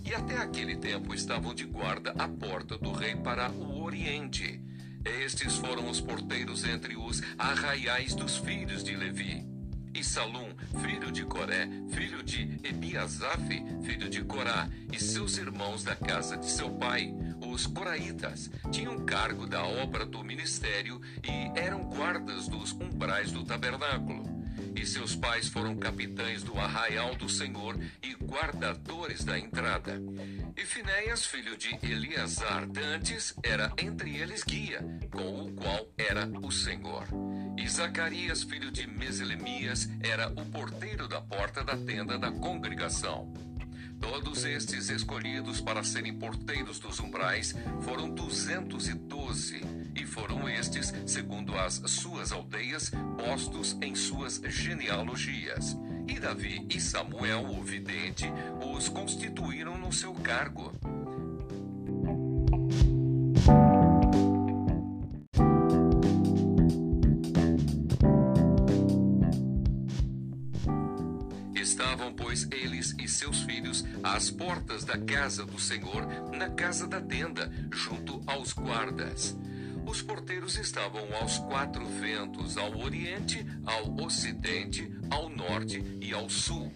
E 0.04 0.14
até 0.14 0.38
aquele 0.38 0.76
tempo 0.78 1.14
estavam 1.14 1.54
de 1.54 1.66
guarda 1.66 2.14
à 2.18 2.28
porta 2.28 2.78
do 2.78 2.92
rei 2.92 3.16
para 3.16 3.52
o 3.52 3.84
oriente. 3.84 4.62
Estes 5.06 5.58
foram 5.58 5.90
os 5.90 6.02
porteiros 6.02 6.66
entre 6.66 6.98
os 6.98 7.22
arraiais 7.38 8.16
dos 8.16 8.38
filhos 8.38 8.84
de 8.84 8.96
Levi. 8.96 9.57
E 9.98 10.04
Salum, 10.04 10.54
filho 10.80 11.12
de 11.12 11.26
Coré, 11.26 11.68
filho 11.90 12.22
de 12.22 12.60
Ebiasaf, 12.64 13.48
filho 13.82 14.08
de 14.08 14.24
Corá, 14.24 14.70
e 14.94 15.00
seus 15.00 15.40
irmãos 15.40 15.84
da 15.84 15.96
casa 15.96 16.38
de 16.38 16.46
seu 16.46 16.70
pai, 16.70 17.12
os 17.44 17.66
coraitas, 17.66 18.52
tinham 18.72 19.04
cargo 19.08 19.48
da 19.48 19.66
obra 19.66 20.06
do 20.06 20.24
ministério 20.24 21.02
e 21.24 21.60
eram 21.60 21.84
guardas 21.86 22.48
dos 22.48 22.74
umbrais 22.74 23.32
do 23.32 23.44
tabernáculo. 23.44 24.27
E 24.78 24.86
seus 24.86 25.16
pais 25.16 25.48
foram 25.48 25.76
capitães 25.76 26.44
do 26.44 26.56
arraial 26.60 27.16
do 27.16 27.28
Senhor 27.28 27.76
e 28.04 28.14
guardadores 28.14 29.24
da 29.24 29.38
entrada. 29.38 30.00
E 30.56 30.64
Finéias, 30.64 31.26
filho 31.26 31.58
de 31.58 31.76
Eleazar 31.82 32.68
dantes, 32.68 33.34
era 33.42 33.74
entre 33.76 34.16
eles 34.16 34.44
guia, 34.44 34.80
com 35.12 35.46
o 35.46 35.52
qual 35.54 35.90
era 35.98 36.28
o 36.28 36.52
Senhor. 36.52 37.08
E 37.58 37.68
Zacarias, 37.68 38.44
filho 38.44 38.70
de 38.70 38.86
Meselemias, 38.86 39.90
era 40.00 40.30
o 40.30 40.46
porteiro 40.46 41.08
da 41.08 41.22
porta 41.22 41.64
da 41.64 41.76
tenda 41.76 42.20
da 42.20 42.32
congregação. 42.32 43.34
Todos 44.00 44.46
estes 44.46 44.90
escolhidos 44.90 45.60
para 45.62 45.84
serem 45.84 46.14
porteiros 46.14 46.80
dos 46.80 47.00
umbrais 47.00 47.56
foram 47.82 48.10
duzentos 48.10 48.88
e 48.88 48.94
doze, 48.94 49.62
e 49.96 50.06
foram 50.06 50.48
estes, 50.48 50.94
segundo 51.06 51.58
as 51.58 51.82
suas 51.86 52.32
aldeias, 52.32 52.92
postos 53.18 53.78
em 53.82 53.96
suas 53.96 54.42
genealogias. 54.46 55.76
E 56.08 56.20
Davi 56.20 56.66
e 56.70 56.80
Samuel, 56.80 57.46
o 57.46 57.64
vidente, 57.64 58.26
os 58.76 58.88
constituíram 58.88 59.78
no 59.78 59.92
seu 59.92 60.14
cargo. 60.14 60.74
Estavam, 71.60 72.14
pois, 72.14 72.48
eles 72.52 72.94
e 73.00 73.08
seus 73.08 73.42
filhos 73.42 73.84
às 74.04 74.30
portas 74.30 74.86
da 74.86 74.96
casa 74.96 75.44
do 75.44 75.60
Senhor, 75.60 76.06
na 76.32 76.50
casa 76.52 76.88
da 76.88 77.02
tenda, 77.02 77.52
junto 77.74 78.22
aos 78.28 78.54
guardas. 78.54 79.36
Os 79.84 80.02
porteiros 80.02 80.56
estavam 80.56 81.02
aos 81.16 81.40
quatro 81.40 81.84
ventos, 81.88 82.58
ao 82.58 82.78
oriente, 82.78 83.44
ao 83.66 84.06
ocidente, 84.06 84.92
ao 85.10 85.30
norte 85.30 85.84
e 86.00 86.14
ao 86.14 86.30
sul 86.30 86.72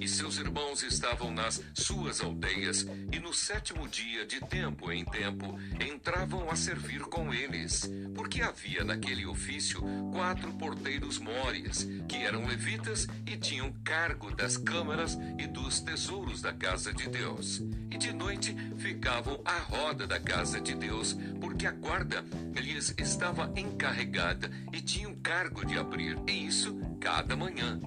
e 0.00 0.08
seus 0.08 0.38
irmãos 0.38 0.82
estavam 0.82 1.30
nas 1.30 1.62
suas 1.74 2.20
aldeias, 2.20 2.86
e 3.12 3.18
no 3.18 3.32
sétimo 3.32 3.88
dia, 3.88 4.26
de 4.26 4.40
tempo 4.40 4.90
em 4.90 5.04
tempo, 5.04 5.58
entravam 5.80 6.50
a 6.50 6.56
servir 6.56 7.00
com 7.02 7.32
eles, 7.32 7.90
porque 8.14 8.42
havia 8.42 8.84
naquele 8.84 9.26
ofício 9.26 9.80
quatro 10.12 10.52
porteiros 10.54 11.18
mores, 11.18 11.88
que 12.08 12.16
eram 12.16 12.46
levitas 12.46 13.06
e 13.26 13.36
tinham 13.36 13.72
cargo 13.84 14.30
das 14.34 14.56
câmaras 14.56 15.18
e 15.38 15.46
dos 15.46 15.80
tesouros 15.80 16.42
da 16.42 16.52
casa 16.52 16.92
de 16.92 17.08
Deus. 17.08 17.62
E 17.90 17.96
de 17.96 18.12
noite 18.12 18.54
ficavam 18.78 19.40
à 19.44 19.58
roda 19.58 20.06
da 20.06 20.18
casa 20.18 20.60
de 20.60 20.74
Deus, 20.74 21.16
porque 21.40 21.66
a 21.66 21.72
guarda 21.72 22.24
lhes 22.54 22.94
estava 22.98 23.52
encarregada 23.56 24.50
e 24.72 24.80
tinham 24.80 25.14
cargo 25.16 25.64
de 25.64 25.78
abrir, 25.78 26.18
e 26.26 26.46
isso 26.46 26.76
cada 27.00 27.36
manhã 27.36 27.80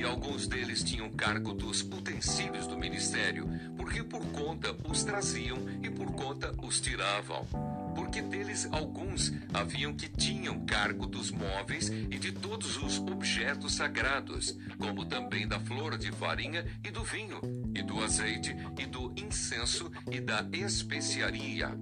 e 0.00 0.04
alguns 0.04 0.46
deles 0.46 0.82
tinham 0.82 1.10
cargo 1.10 1.52
dos 1.52 1.82
utensílios 1.82 2.66
do 2.66 2.74
ministério, 2.74 3.46
porque 3.76 4.02
por 4.02 4.24
conta 4.32 4.74
os 4.88 5.04
traziam 5.04 5.58
e 5.82 5.90
por 5.90 6.10
conta 6.12 6.54
os 6.62 6.80
tiravam. 6.80 7.44
Porque 7.94 8.22
deles 8.22 8.66
alguns 8.72 9.30
haviam 9.52 9.92
que 9.92 10.08
tinham 10.08 10.64
cargo 10.64 11.06
dos 11.06 11.30
móveis 11.30 11.90
e 11.90 12.18
de 12.18 12.32
todos 12.32 12.82
os 12.82 12.96
objetos 12.96 13.74
sagrados, 13.74 14.56
como 14.78 15.04
também 15.04 15.46
da 15.46 15.60
flor 15.60 15.98
de 15.98 16.10
farinha 16.10 16.64
e 16.82 16.90
do 16.90 17.04
vinho, 17.04 17.38
e 17.74 17.82
do 17.82 18.02
azeite, 18.02 18.56
e 18.78 18.86
do 18.86 19.12
incenso 19.18 19.92
e 20.10 20.18
da 20.18 20.48
especiaria. 20.50 21.78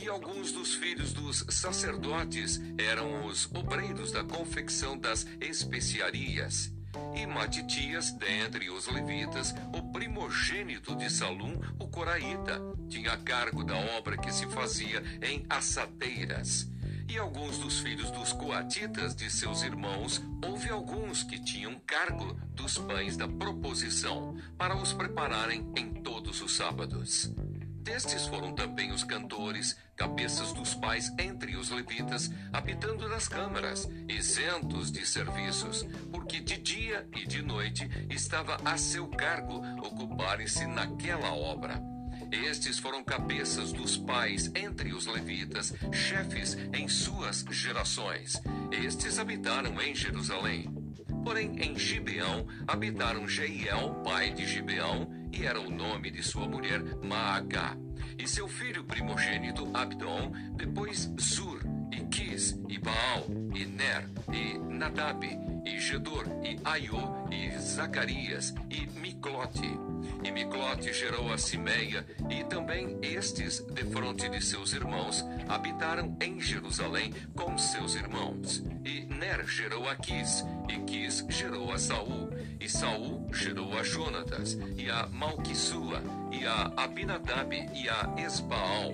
E 0.00 0.08
alguns 0.08 0.50
dos 0.50 0.74
filhos 0.74 1.12
dos 1.12 1.46
sacerdotes 1.48 2.60
eram 2.76 3.24
os 3.26 3.48
obreiros 3.54 4.10
da 4.10 4.24
confecção 4.24 4.98
das 4.98 5.24
especiarias. 5.40 6.72
E 7.14 7.26
Matitias, 7.26 8.10
dentre 8.12 8.70
os 8.70 8.86
levitas, 8.86 9.54
o 9.72 9.92
primogênito 9.92 10.94
de 10.94 11.10
Salum, 11.10 11.58
o 11.78 11.88
coraíta, 11.88 12.60
tinha 12.88 13.16
cargo 13.16 13.64
da 13.64 13.76
obra 13.76 14.16
que 14.16 14.32
se 14.32 14.46
fazia 14.46 15.02
em 15.22 15.44
assadeiras. 15.48 16.70
E 17.08 17.18
alguns 17.18 17.58
dos 17.58 17.80
filhos 17.80 18.10
dos 18.10 18.32
coatitas 18.32 19.14
de 19.14 19.30
seus 19.30 19.62
irmãos, 19.62 20.22
houve 20.44 20.70
alguns 20.70 21.22
que 21.22 21.38
tinham 21.38 21.78
cargo 21.86 22.34
dos 22.54 22.78
pães 22.78 23.16
da 23.16 23.28
proposição, 23.28 24.36
para 24.56 24.76
os 24.76 24.92
prepararem 24.92 25.70
em 25.76 25.92
todos 26.02 26.40
os 26.40 26.56
sábados. 26.56 27.30
Destes 27.82 28.28
foram 28.28 28.54
também 28.54 28.92
os 28.92 29.02
cantores, 29.02 29.76
cabeças 29.96 30.52
dos 30.52 30.72
pais 30.72 31.12
entre 31.18 31.56
os 31.56 31.68
levitas, 31.70 32.30
habitando 32.52 33.08
nas 33.08 33.26
câmaras, 33.26 33.88
isentos 34.08 34.92
de 34.92 35.04
serviços, 35.04 35.84
porque 36.12 36.38
de 36.38 36.58
dia 36.58 37.06
e 37.16 37.26
de 37.26 37.42
noite 37.42 37.88
estava 38.08 38.56
a 38.64 38.78
seu 38.78 39.08
cargo 39.08 39.60
ocuparem-se 39.84 40.64
naquela 40.64 41.34
obra. 41.34 41.82
Estes 42.30 42.78
foram 42.78 43.02
cabeças 43.02 43.72
dos 43.72 43.96
pais 43.96 44.50
entre 44.54 44.92
os 44.94 45.06
levitas, 45.06 45.74
chefes 45.92 46.56
em 46.72 46.86
suas 46.86 47.44
gerações. 47.50 48.40
Estes 48.70 49.18
habitaram 49.18 49.80
em 49.82 49.92
Jerusalém. 49.92 50.72
Porém, 51.24 51.56
em 51.60 51.76
Gibeão 51.76 52.46
habitaram 52.66 53.28
Jeiel, 53.28 54.02
pai 54.04 54.32
de 54.32 54.46
Gibeão, 54.46 55.21
e 55.32 55.46
era 55.46 55.60
o 55.60 55.70
nome 55.70 56.10
de 56.10 56.22
sua 56.22 56.46
mulher 56.46 56.82
Maagá. 57.02 57.76
E 58.18 58.28
seu 58.28 58.46
filho 58.46 58.84
primogênito 58.84 59.68
Abdon, 59.74 60.32
depois 60.54 61.10
Zur, 61.18 61.60
e 61.90 62.00
Quis, 62.06 62.58
e 62.68 62.78
Baal, 62.78 63.26
e 63.54 63.64
Ner, 63.64 64.08
e 64.32 64.58
Nadab, 64.58 65.24
e 65.64 65.80
Gedor, 65.80 66.24
e 66.44 66.58
Aiô, 66.64 67.28
e 67.30 67.58
Zacarias, 67.58 68.54
e 68.70 68.86
Miclote. 68.98 69.91
E 70.24 70.30
Miclote 70.30 70.92
gerou 70.92 71.32
a 71.32 71.38
Simeia, 71.38 72.06
e 72.30 72.44
também 72.44 72.96
estes, 73.02 73.60
defronte 73.72 74.28
de 74.28 74.40
seus 74.40 74.72
irmãos, 74.72 75.24
habitaram 75.48 76.16
em 76.20 76.40
Jerusalém 76.40 77.12
com 77.34 77.58
seus 77.58 77.96
irmãos. 77.96 78.62
E 78.84 79.04
Ner 79.04 79.44
gerou 79.46 79.88
a 79.88 79.96
Quis, 79.96 80.44
e 80.68 80.78
Quis 80.84 81.26
gerou 81.28 81.72
a 81.72 81.78
Saul, 81.78 82.30
e 82.60 82.68
Saul 82.68 83.28
gerou 83.32 83.76
a 83.76 83.82
Jonatas, 83.82 84.56
e 84.76 84.88
a 84.88 85.06
Malquissua, 85.08 86.00
e 86.30 86.46
a 86.46 86.72
Abinadab, 86.76 87.54
e 87.74 87.88
a 87.88 88.14
Esbaal. 88.24 88.92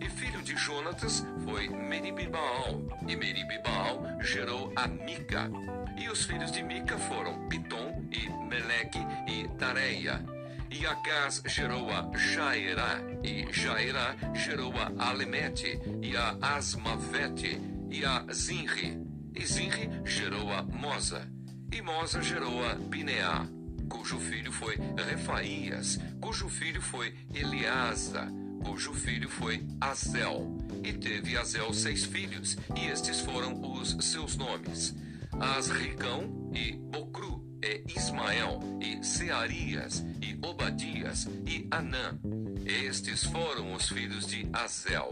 E 0.00 0.08
filho 0.08 0.42
de 0.42 0.56
Jonatas 0.56 1.24
foi 1.44 1.68
Meribibaal, 1.68 2.82
e 3.08 3.16
Meribibaal 3.16 4.02
gerou 4.20 4.72
a 4.76 4.86
Mica. 4.86 5.50
E 5.98 6.08
os 6.08 6.24
filhos 6.24 6.52
de 6.52 6.62
Mica 6.62 6.98
foram 6.98 7.48
Pitom, 7.48 8.02
e 8.10 8.28
Meleque, 8.46 9.00
e 9.26 9.48
Tareia. 9.58 10.39
E 10.70 10.86
Acás 10.86 11.42
gerou 11.46 11.90
a 11.90 12.16
Jairá, 12.16 13.00
e 13.24 13.52
Jairá 13.52 14.16
gerou 14.34 14.72
a 14.76 15.08
Alemete, 15.10 15.80
e 16.00 16.16
a 16.16 16.36
Asmavete, 16.40 17.60
e 17.90 18.04
a 18.04 18.24
Zinri. 18.32 18.98
E 19.34 19.44
Zinri 19.44 19.90
gerou 20.04 20.52
a 20.52 20.62
Mosa, 20.62 21.28
e 21.72 21.82
Mosa 21.82 22.22
gerou 22.22 22.64
a 22.64 22.74
Bineá, 22.74 23.46
cujo 23.88 24.20
filho 24.20 24.52
foi 24.52 24.76
Refaías, 24.96 25.98
cujo 26.20 26.48
filho 26.48 26.80
foi 26.80 27.14
Eliasa, 27.34 28.28
cujo 28.64 28.94
filho 28.94 29.28
foi 29.28 29.66
Azel. 29.80 30.56
E 30.84 30.92
teve 30.92 31.36
Azel 31.36 31.74
seis 31.74 32.04
filhos, 32.04 32.56
e 32.76 32.86
estes 32.86 33.20
foram 33.20 33.60
os 33.60 33.96
seus 34.00 34.36
nomes: 34.36 34.94
Asricão 35.32 36.50
e 36.54 36.72
Bocru, 36.72 37.39
e 37.62 37.84
Ismael, 37.94 38.60
e 38.80 39.04
Searias, 39.04 40.04
e 40.20 40.38
Obadias, 40.46 41.26
e 41.46 41.66
Anã. 41.70 42.18
Estes 42.64 43.24
foram 43.24 43.74
os 43.74 43.88
filhos 43.88 44.26
de 44.26 44.48
Azel. 44.52 45.10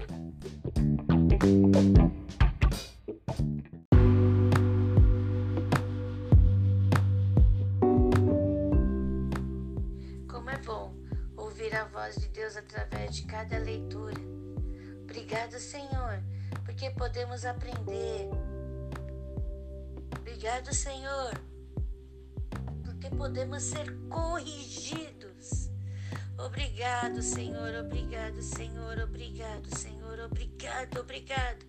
Como 10.28 10.50
é 10.50 10.58
bom 10.58 10.94
ouvir 11.36 11.74
a 11.74 11.84
voz 11.84 12.16
de 12.16 12.28
Deus 12.28 12.56
através 12.56 13.16
de 13.16 13.22
cada 13.26 13.58
leitura. 13.58 14.20
Obrigado, 15.02 15.58
Senhor, 15.58 16.22
porque 16.64 16.90
podemos 16.90 17.44
aprender. 17.44 18.30
Obrigado, 20.18 20.72
Senhor, 20.74 21.34
porque 23.08 23.16
podemos 23.16 23.62
ser 23.62 23.96
corrigidos. 24.08 25.70
Obrigado, 26.38 27.22
Senhor, 27.22 27.74
obrigado, 27.74 28.40
Senhor, 28.42 28.98
obrigado, 29.00 29.76
Senhor, 29.76 30.20
obrigado, 30.20 31.00
obrigado. 31.00 31.66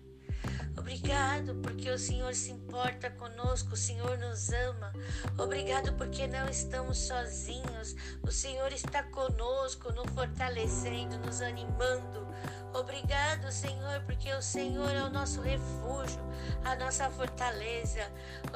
Obrigado 0.76 1.54
porque 1.56 1.90
o 1.90 1.98
Senhor 1.98 2.34
se 2.34 2.52
importa 2.52 3.10
conosco, 3.10 3.74
o 3.74 3.76
Senhor 3.76 4.18
nos 4.18 4.50
ama. 4.50 4.92
Obrigado 5.36 5.92
porque 5.94 6.26
não 6.26 6.48
estamos 6.48 6.98
sozinhos. 6.98 7.94
O 8.22 8.30
Senhor 8.30 8.72
está 8.72 9.02
conosco, 9.02 9.92
nos 9.92 10.10
fortalecendo, 10.12 11.18
nos 11.18 11.42
animando. 11.42 12.26
Obrigado, 12.72 13.50
Senhor, 13.50 14.00
porque 14.06 14.32
o 14.32 14.40
Senhor 14.40 14.90
é 14.90 15.02
o 15.02 15.10
nosso 15.10 15.40
refúgio, 15.40 16.20
a 16.64 16.76
nossa 16.76 17.10
fortaleza. 17.10 18.08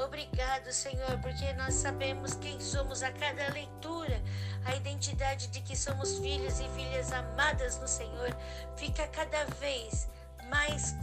Obrigado, 0.04 0.72
Senhor, 0.72 1.18
porque 1.20 1.52
nós 1.54 1.74
sabemos 1.74 2.34
quem 2.34 2.60
somos 2.60 3.02
a 3.02 3.10
cada 3.10 3.48
leitura. 3.52 4.22
A 4.64 4.76
identidade 4.76 5.48
de 5.48 5.60
que 5.60 5.76
somos 5.76 6.18
filhos 6.18 6.60
e 6.60 6.68
filhas 6.70 7.12
amadas 7.12 7.78
no 7.80 7.88
Senhor 7.88 8.34
fica 8.76 9.06
cada 9.08 9.44
vez 9.60 10.08
mais 10.48 10.94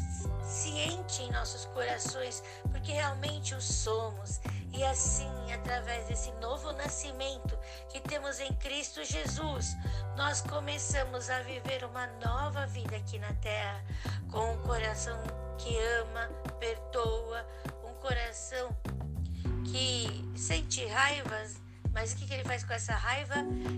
ciente 0.45 1.23
em 1.23 1.31
nossos 1.31 1.65
corações, 1.65 2.41
porque 2.71 2.93
realmente 2.93 3.53
o 3.55 3.61
somos. 3.61 4.39
E 4.73 4.83
assim, 4.85 5.51
através 5.53 6.07
desse 6.07 6.31
novo 6.33 6.71
nascimento 6.71 7.57
que 7.89 7.99
temos 7.99 8.39
em 8.39 8.53
Cristo 8.55 9.03
Jesus, 9.03 9.75
nós 10.15 10.41
começamos 10.41 11.29
a 11.29 11.41
viver 11.41 11.83
uma 11.83 12.07
nova 12.25 12.65
vida 12.67 12.95
aqui 12.95 13.19
na 13.19 13.33
terra, 13.35 13.83
com 14.31 14.53
um 14.53 14.57
coração 14.63 15.21
que 15.57 15.77
ama, 15.99 16.27
perdoa, 16.59 17.45
um 17.83 17.93
coração 17.95 18.75
que 19.65 20.31
sente 20.37 20.85
raivas, 20.85 21.61
mas 21.93 22.13
o 22.13 22.15
que, 22.15 22.25
que 22.25 22.33
ele 22.33 22.45
faz 22.45 22.63
com 22.63 22.73
essa 22.73 22.93
raiva? 22.93 23.35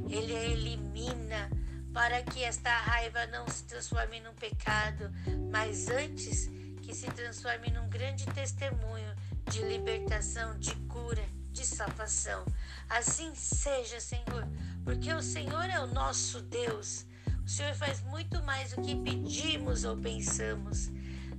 Ele 0.10 0.34
elimina 0.34 1.50
para 1.94 2.22
que 2.22 2.44
esta 2.44 2.72
raiva 2.78 3.26
não 3.28 3.48
se 3.48 3.64
transforme 3.66 4.20
num 4.20 4.34
pecado, 4.34 5.12
mas 5.52 5.88
antes 5.90 6.50
que 6.82 6.94
se 6.94 7.08
transforme 7.12 7.70
num 7.72 7.90
grande 7.90 8.26
testemunho 8.28 9.16
de 9.50 9.62
libertação, 9.62 10.58
de 10.60 10.76
cura, 10.88 11.26
de 11.52 11.66
salvação. 11.66 12.46
Assim 12.90 13.34
seja, 13.36 14.00
Senhor, 14.00 14.48
porque 14.84 15.12
o 15.14 15.22
Senhor 15.22 15.66
é 15.70 15.80
o 15.80 15.88
nosso 15.88 16.42
Deus. 16.42 17.06
O 17.46 17.50
Senhor 17.50 17.74
faz 17.76 18.02
muito 18.02 18.42
mais 18.44 18.74
do 18.74 18.82
que 18.82 18.96
pedimos 18.96 19.84
ou 19.84 19.98
pensamos. 19.98 20.90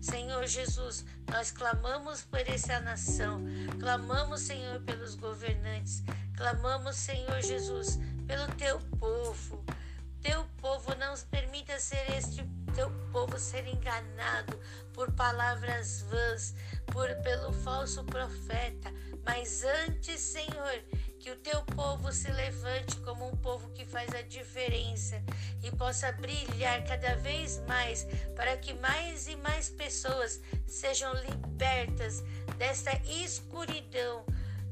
Senhor 0.00 0.46
Jesus, 0.46 1.04
nós 1.30 1.50
clamamos 1.50 2.22
por 2.22 2.40
essa 2.40 2.78
nação, 2.80 3.42
clamamos, 3.80 4.42
Senhor, 4.42 4.80
pelos 4.82 5.14
governantes, 5.14 6.02
clamamos, 6.36 6.96
Senhor 6.96 7.40
Jesus, 7.40 7.98
pelo 8.26 8.46
teu 8.54 8.78
povo 8.98 9.64
teu 10.24 10.42
povo 10.58 10.94
não 10.94 11.14
permita 11.30 11.78
ser 11.78 12.10
este 12.16 12.42
teu 12.74 12.90
povo 13.12 13.38
ser 13.38 13.68
enganado 13.68 14.58
por 14.94 15.12
palavras 15.12 16.00
vãs, 16.08 16.54
por 16.86 17.14
pelo 17.22 17.52
falso 17.52 18.02
profeta, 18.04 18.90
mas 19.22 19.62
antes, 19.62 20.20
Senhor, 20.20 20.82
que 21.20 21.30
o 21.30 21.36
teu 21.36 21.62
povo 21.62 22.10
se 22.10 22.32
levante 22.32 22.96
como 23.00 23.28
um 23.28 23.36
povo 23.36 23.68
que 23.74 23.84
faz 23.84 24.12
a 24.14 24.22
diferença 24.22 25.22
e 25.62 25.70
possa 25.70 26.10
brilhar 26.12 26.82
cada 26.84 27.14
vez 27.16 27.60
mais 27.68 28.06
para 28.34 28.56
que 28.56 28.72
mais 28.72 29.28
e 29.28 29.36
mais 29.36 29.68
pessoas 29.68 30.40
sejam 30.66 31.12
libertas 31.22 32.24
desta 32.56 32.92
escuridão, 33.06 34.24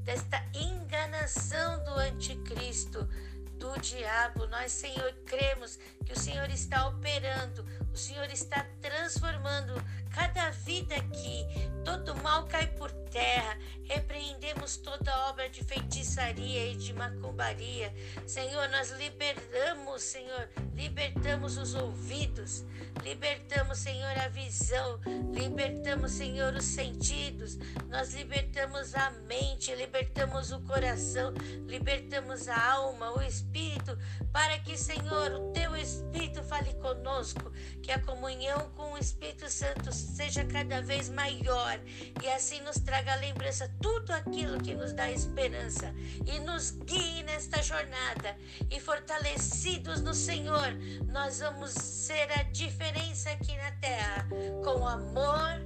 desta 0.02 0.42
enganação 0.54 1.84
do 1.84 1.90
anticristo 1.90 3.06
do 3.62 3.80
diabo. 3.80 4.46
Nós, 4.48 4.72
Senhor, 4.72 5.14
cremos 5.24 5.78
que 6.04 6.12
o 6.12 6.18
Senhor 6.18 6.50
está 6.50 6.88
operando, 6.88 7.64
o 7.92 7.96
Senhor 7.96 8.28
está 8.30 8.66
transformando 8.80 9.74
cada 10.12 10.50
vida 10.50 10.94
aqui. 10.94 11.46
Todo 11.84 12.14
mal 12.16 12.46
cai 12.46 12.66
por 12.66 12.90
terra. 13.10 13.58
Repreendemos 13.84 14.76
toda 14.76 15.28
obra 15.28 15.48
de 15.50 15.62
feitiçaria 15.64 16.70
e 16.70 16.76
de 16.76 16.92
macumbaria. 16.92 17.92
Senhor, 18.26 18.68
nós 18.68 18.90
libertamos, 18.92 20.02
Senhor, 20.02 20.48
libertamos 20.74 21.58
os 21.58 21.74
ouvidos, 21.74 22.64
libertamos, 23.02 23.78
Senhor, 23.78 24.18
a 24.18 24.28
visão, 24.28 24.98
libertamos, 25.32 26.12
Senhor, 26.12 26.54
os 26.54 26.64
sentidos, 26.64 27.58
nós 27.88 28.14
libertamos 28.14 28.94
a 28.94 29.10
mente, 29.28 29.74
libertamos 29.74 30.52
o 30.52 30.60
coração, 30.60 31.34
libertamos 31.66 32.48
a 32.48 32.72
alma, 32.72 33.12
o 33.12 33.22
espírito, 33.22 33.98
para 34.32 34.58
que, 34.60 34.76
Senhor, 34.76 35.32
o 35.32 35.52
teu 35.52 35.76
espírito 35.76 36.42
fale 36.44 36.72
conosco, 36.74 37.52
que 37.82 37.92
a 37.92 38.00
comunhão 38.00 38.70
com 38.74 38.92
o 38.92 38.98
Espírito 38.98 39.48
Santo 39.50 39.92
seja 40.02 40.44
cada 40.44 40.82
vez 40.82 41.08
maior 41.08 41.78
e 42.22 42.28
assim 42.28 42.60
nos 42.62 42.76
traga 42.78 43.12
a 43.12 43.16
lembrança 43.16 43.70
tudo 43.80 44.12
aquilo 44.12 44.60
que 44.60 44.74
nos 44.74 44.92
dá 44.92 45.10
esperança 45.10 45.94
e 46.26 46.38
nos 46.40 46.72
guie 46.72 47.22
nesta 47.22 47.62
jornada. 47.62 48.36
E 48.70 48.80
fortalecidos 48.80 50.00
no 50.00 50.14
Senhor, 50.14 50.74
nós 51.08 51.40
vamos 51.40 51.72
ser 51.72 52.30
a 52.32 52.42
diferença 52.44 53.30
aqui 53.30 53.56
na 53.56 53.72
terra 53.72 54.28
com 54.64 54.86
amor 54.86 55.60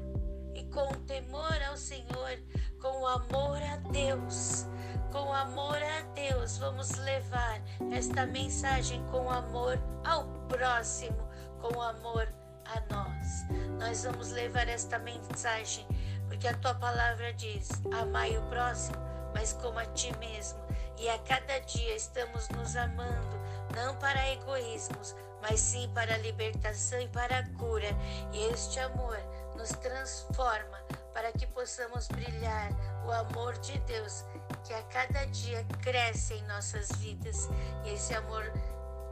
e 0.54 0.64
com 0.64 0.86
temor 1.06 1.62
ao 1.68 1.76
Senhor, 1.76 2.38
com 2.80 3.06
amor 3.06 3.62
a 3.62 3.76
Deus 3.90 4.66
com 5.16 5.32
amor 5.32 5.78
a 5.82 6.02
Deus, 6.14 6.58
vamos 6.58 6.90
levar 6.98 7.62
esta 7.90 8.26
mensagem 8.26 9.02
com 9.10 9.30
amor 9.30 9.78
ao 10.04 10.26
próximo, 10.46 11.16
com 11.58 11.80
amor 11.80 12.28
a 12.74 12.94
nós. 12.94 13.44
Nós 13.78 14.04
vamos 14.04 14.30
levar 14.30 14.68
esta 14.68 14.98
mensagem 14.98 15.86
porque 16.28 16.48
a 16.48 16.54
tua 16.54 16.74
palavra 16.74 17.32
diz: 17.34 17.68
amai 17.92 18.36
o 18.36 18.42
próximo, 18.48 18.96
mas 19.34 19.52
como 19.54 19.78
a 19.78 19.86
ti 19.86 20.16
mesmo. 20.18 20.58
E 20.98 21.08
a 21.08 21.18
cada 21.20 21.58
dia 21.60 21.94
estamos 21.94 22.48
nos 22.50 22.74
amando, 22.74 23.38
não 23.74 23.94
para 23.96 24.32
egoísmos, 24.32 25.14
mas 25.42 25.60
sim 25.60 25.90
para 25.94 26.14
a 26.14 26.18
libertação 26.18 27.00
e 27.00 27.08
para 27.08 27.38
a 27.38 27.48
cura. 27.50 27.88
E 28.32 28.52
este 28.52 28.80
amor 28.80 29.18
nos 29.56 29.70
transforma 29.70 30.78
para 31.12 31.32
que 31.32 31.46
possamos 31.46 32.08
brilhar 32.08 32.70
o 33.06 33.12
amor 33.12 33.56
de 33.58 33.78
Deus 33.80 34.24
que 34.64 34.72
a 34.72 34.82
cada 34.84 35.24
dia 35.26 35.64
cresce 35.82 36.34
em 36.34 36.42
nossas 36.46 36.90
vidas. 36.92 37.48
E 37.84 37.90
esse 37.90 38.14
amor 38.14 38.50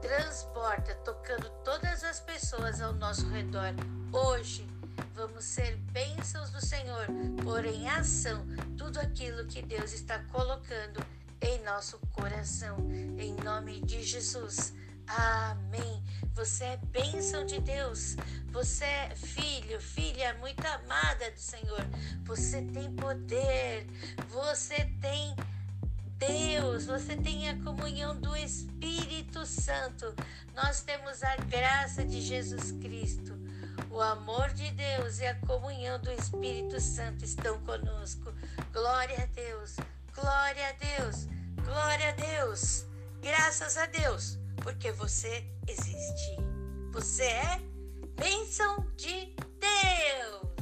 transporta, 0.04 0.94
tocando 0.96 1.48
todas 1.64 2.04
as 2.04 2.20
pessoas 2.20 2.82
ao 2.82 2.92
nosso 2.92 3.26
redor. 3.30 3.72
Hoje, 4.12 4.68
vamos 5.14 5.46
ser 5.46 5.76
bênçãos 5.92 6.50
do 6.50 6.60
Senhor, 6.60 7.06
pôr 7.42 7.64
em 7.64 7.88
ação 7.88 8.46
tudo 8.76 9.00
aquilo 9.00 9.46
que 9.46 9.62
Deus 9.62 9.94
está 9.94 10.18
colocando 10.24 11.02
em 11.40 11.58
nosso 11.64 11.98
coração. 12.12 12.76
Em 13.18 13.34
nome 13.42 13.80
de 13.80 14.02
Jesus. 14.02 14.74
Amém. 15.06 16.04
Você 16.34 16.64
é 16.64 16.76
bênção 16.76 17.46
de 17.46 17.58
Deus. 17.60 18.16
Você 18.52 18.84
é 18.84 19.16
filho, 19.16 19.80
filha 19.80 20.34
muito 20.34 20.64
amada 20.66 21.30
do 21.30 21.40
Senhor. 21.40 21.86
Você 22.24 22.60
tem 22.60 22.94
poder. 22.94 23.86
Você 24.28 24.84
tem 25.00 25.34
Deus. 26.26 26.86
Você 26.86 27.16
tem 27.16 27.48
a 27.48 27.62
comunhão 27.62 28.16
do 28.16 28.36
Espírito 28.36 29.44
Santo. 29.46 30.14
Nós 30.54 30.82
temos 30.82 31.22
a 31.22 31.36
graça 31.36 32.04
de 32.04 32.20
Jesus 32.20 32.72
Cristo. 32.72 33.32
O 33.90 34.00
amor 34.00 34.52
de 34.52 34.70
Deus 34.72 35.18
e 35.20 35.26
a 35.26 35.34
comunhão 35.40 36.00
do 36.00 36.10
Espírito 36.10 36.80
Santo 36.80 37.24
estão 37.24 37.58
conosco. 37.60 38.32
Glória 38.72 39.22
a 39.22 39.26
Deus. 39.26 39.76
Glória 40.14 40.68
a 40.68 40.72
Deus. 40.72 41.26
Glória 41.64 42.08
a 42.08 42.12
Deus. 42.12 42.84
Graças 43.20 43.76
a 43.76 43.86
Deus 43.86 44.38
porque 44.64 44.90
você 44.92 45.44
existe. 45.68 46.36
Você 46.92 47.24
é 47.24 47.60
bênção 48.16 48.90
de 48.96 49.34
Deus. 49.60 50.53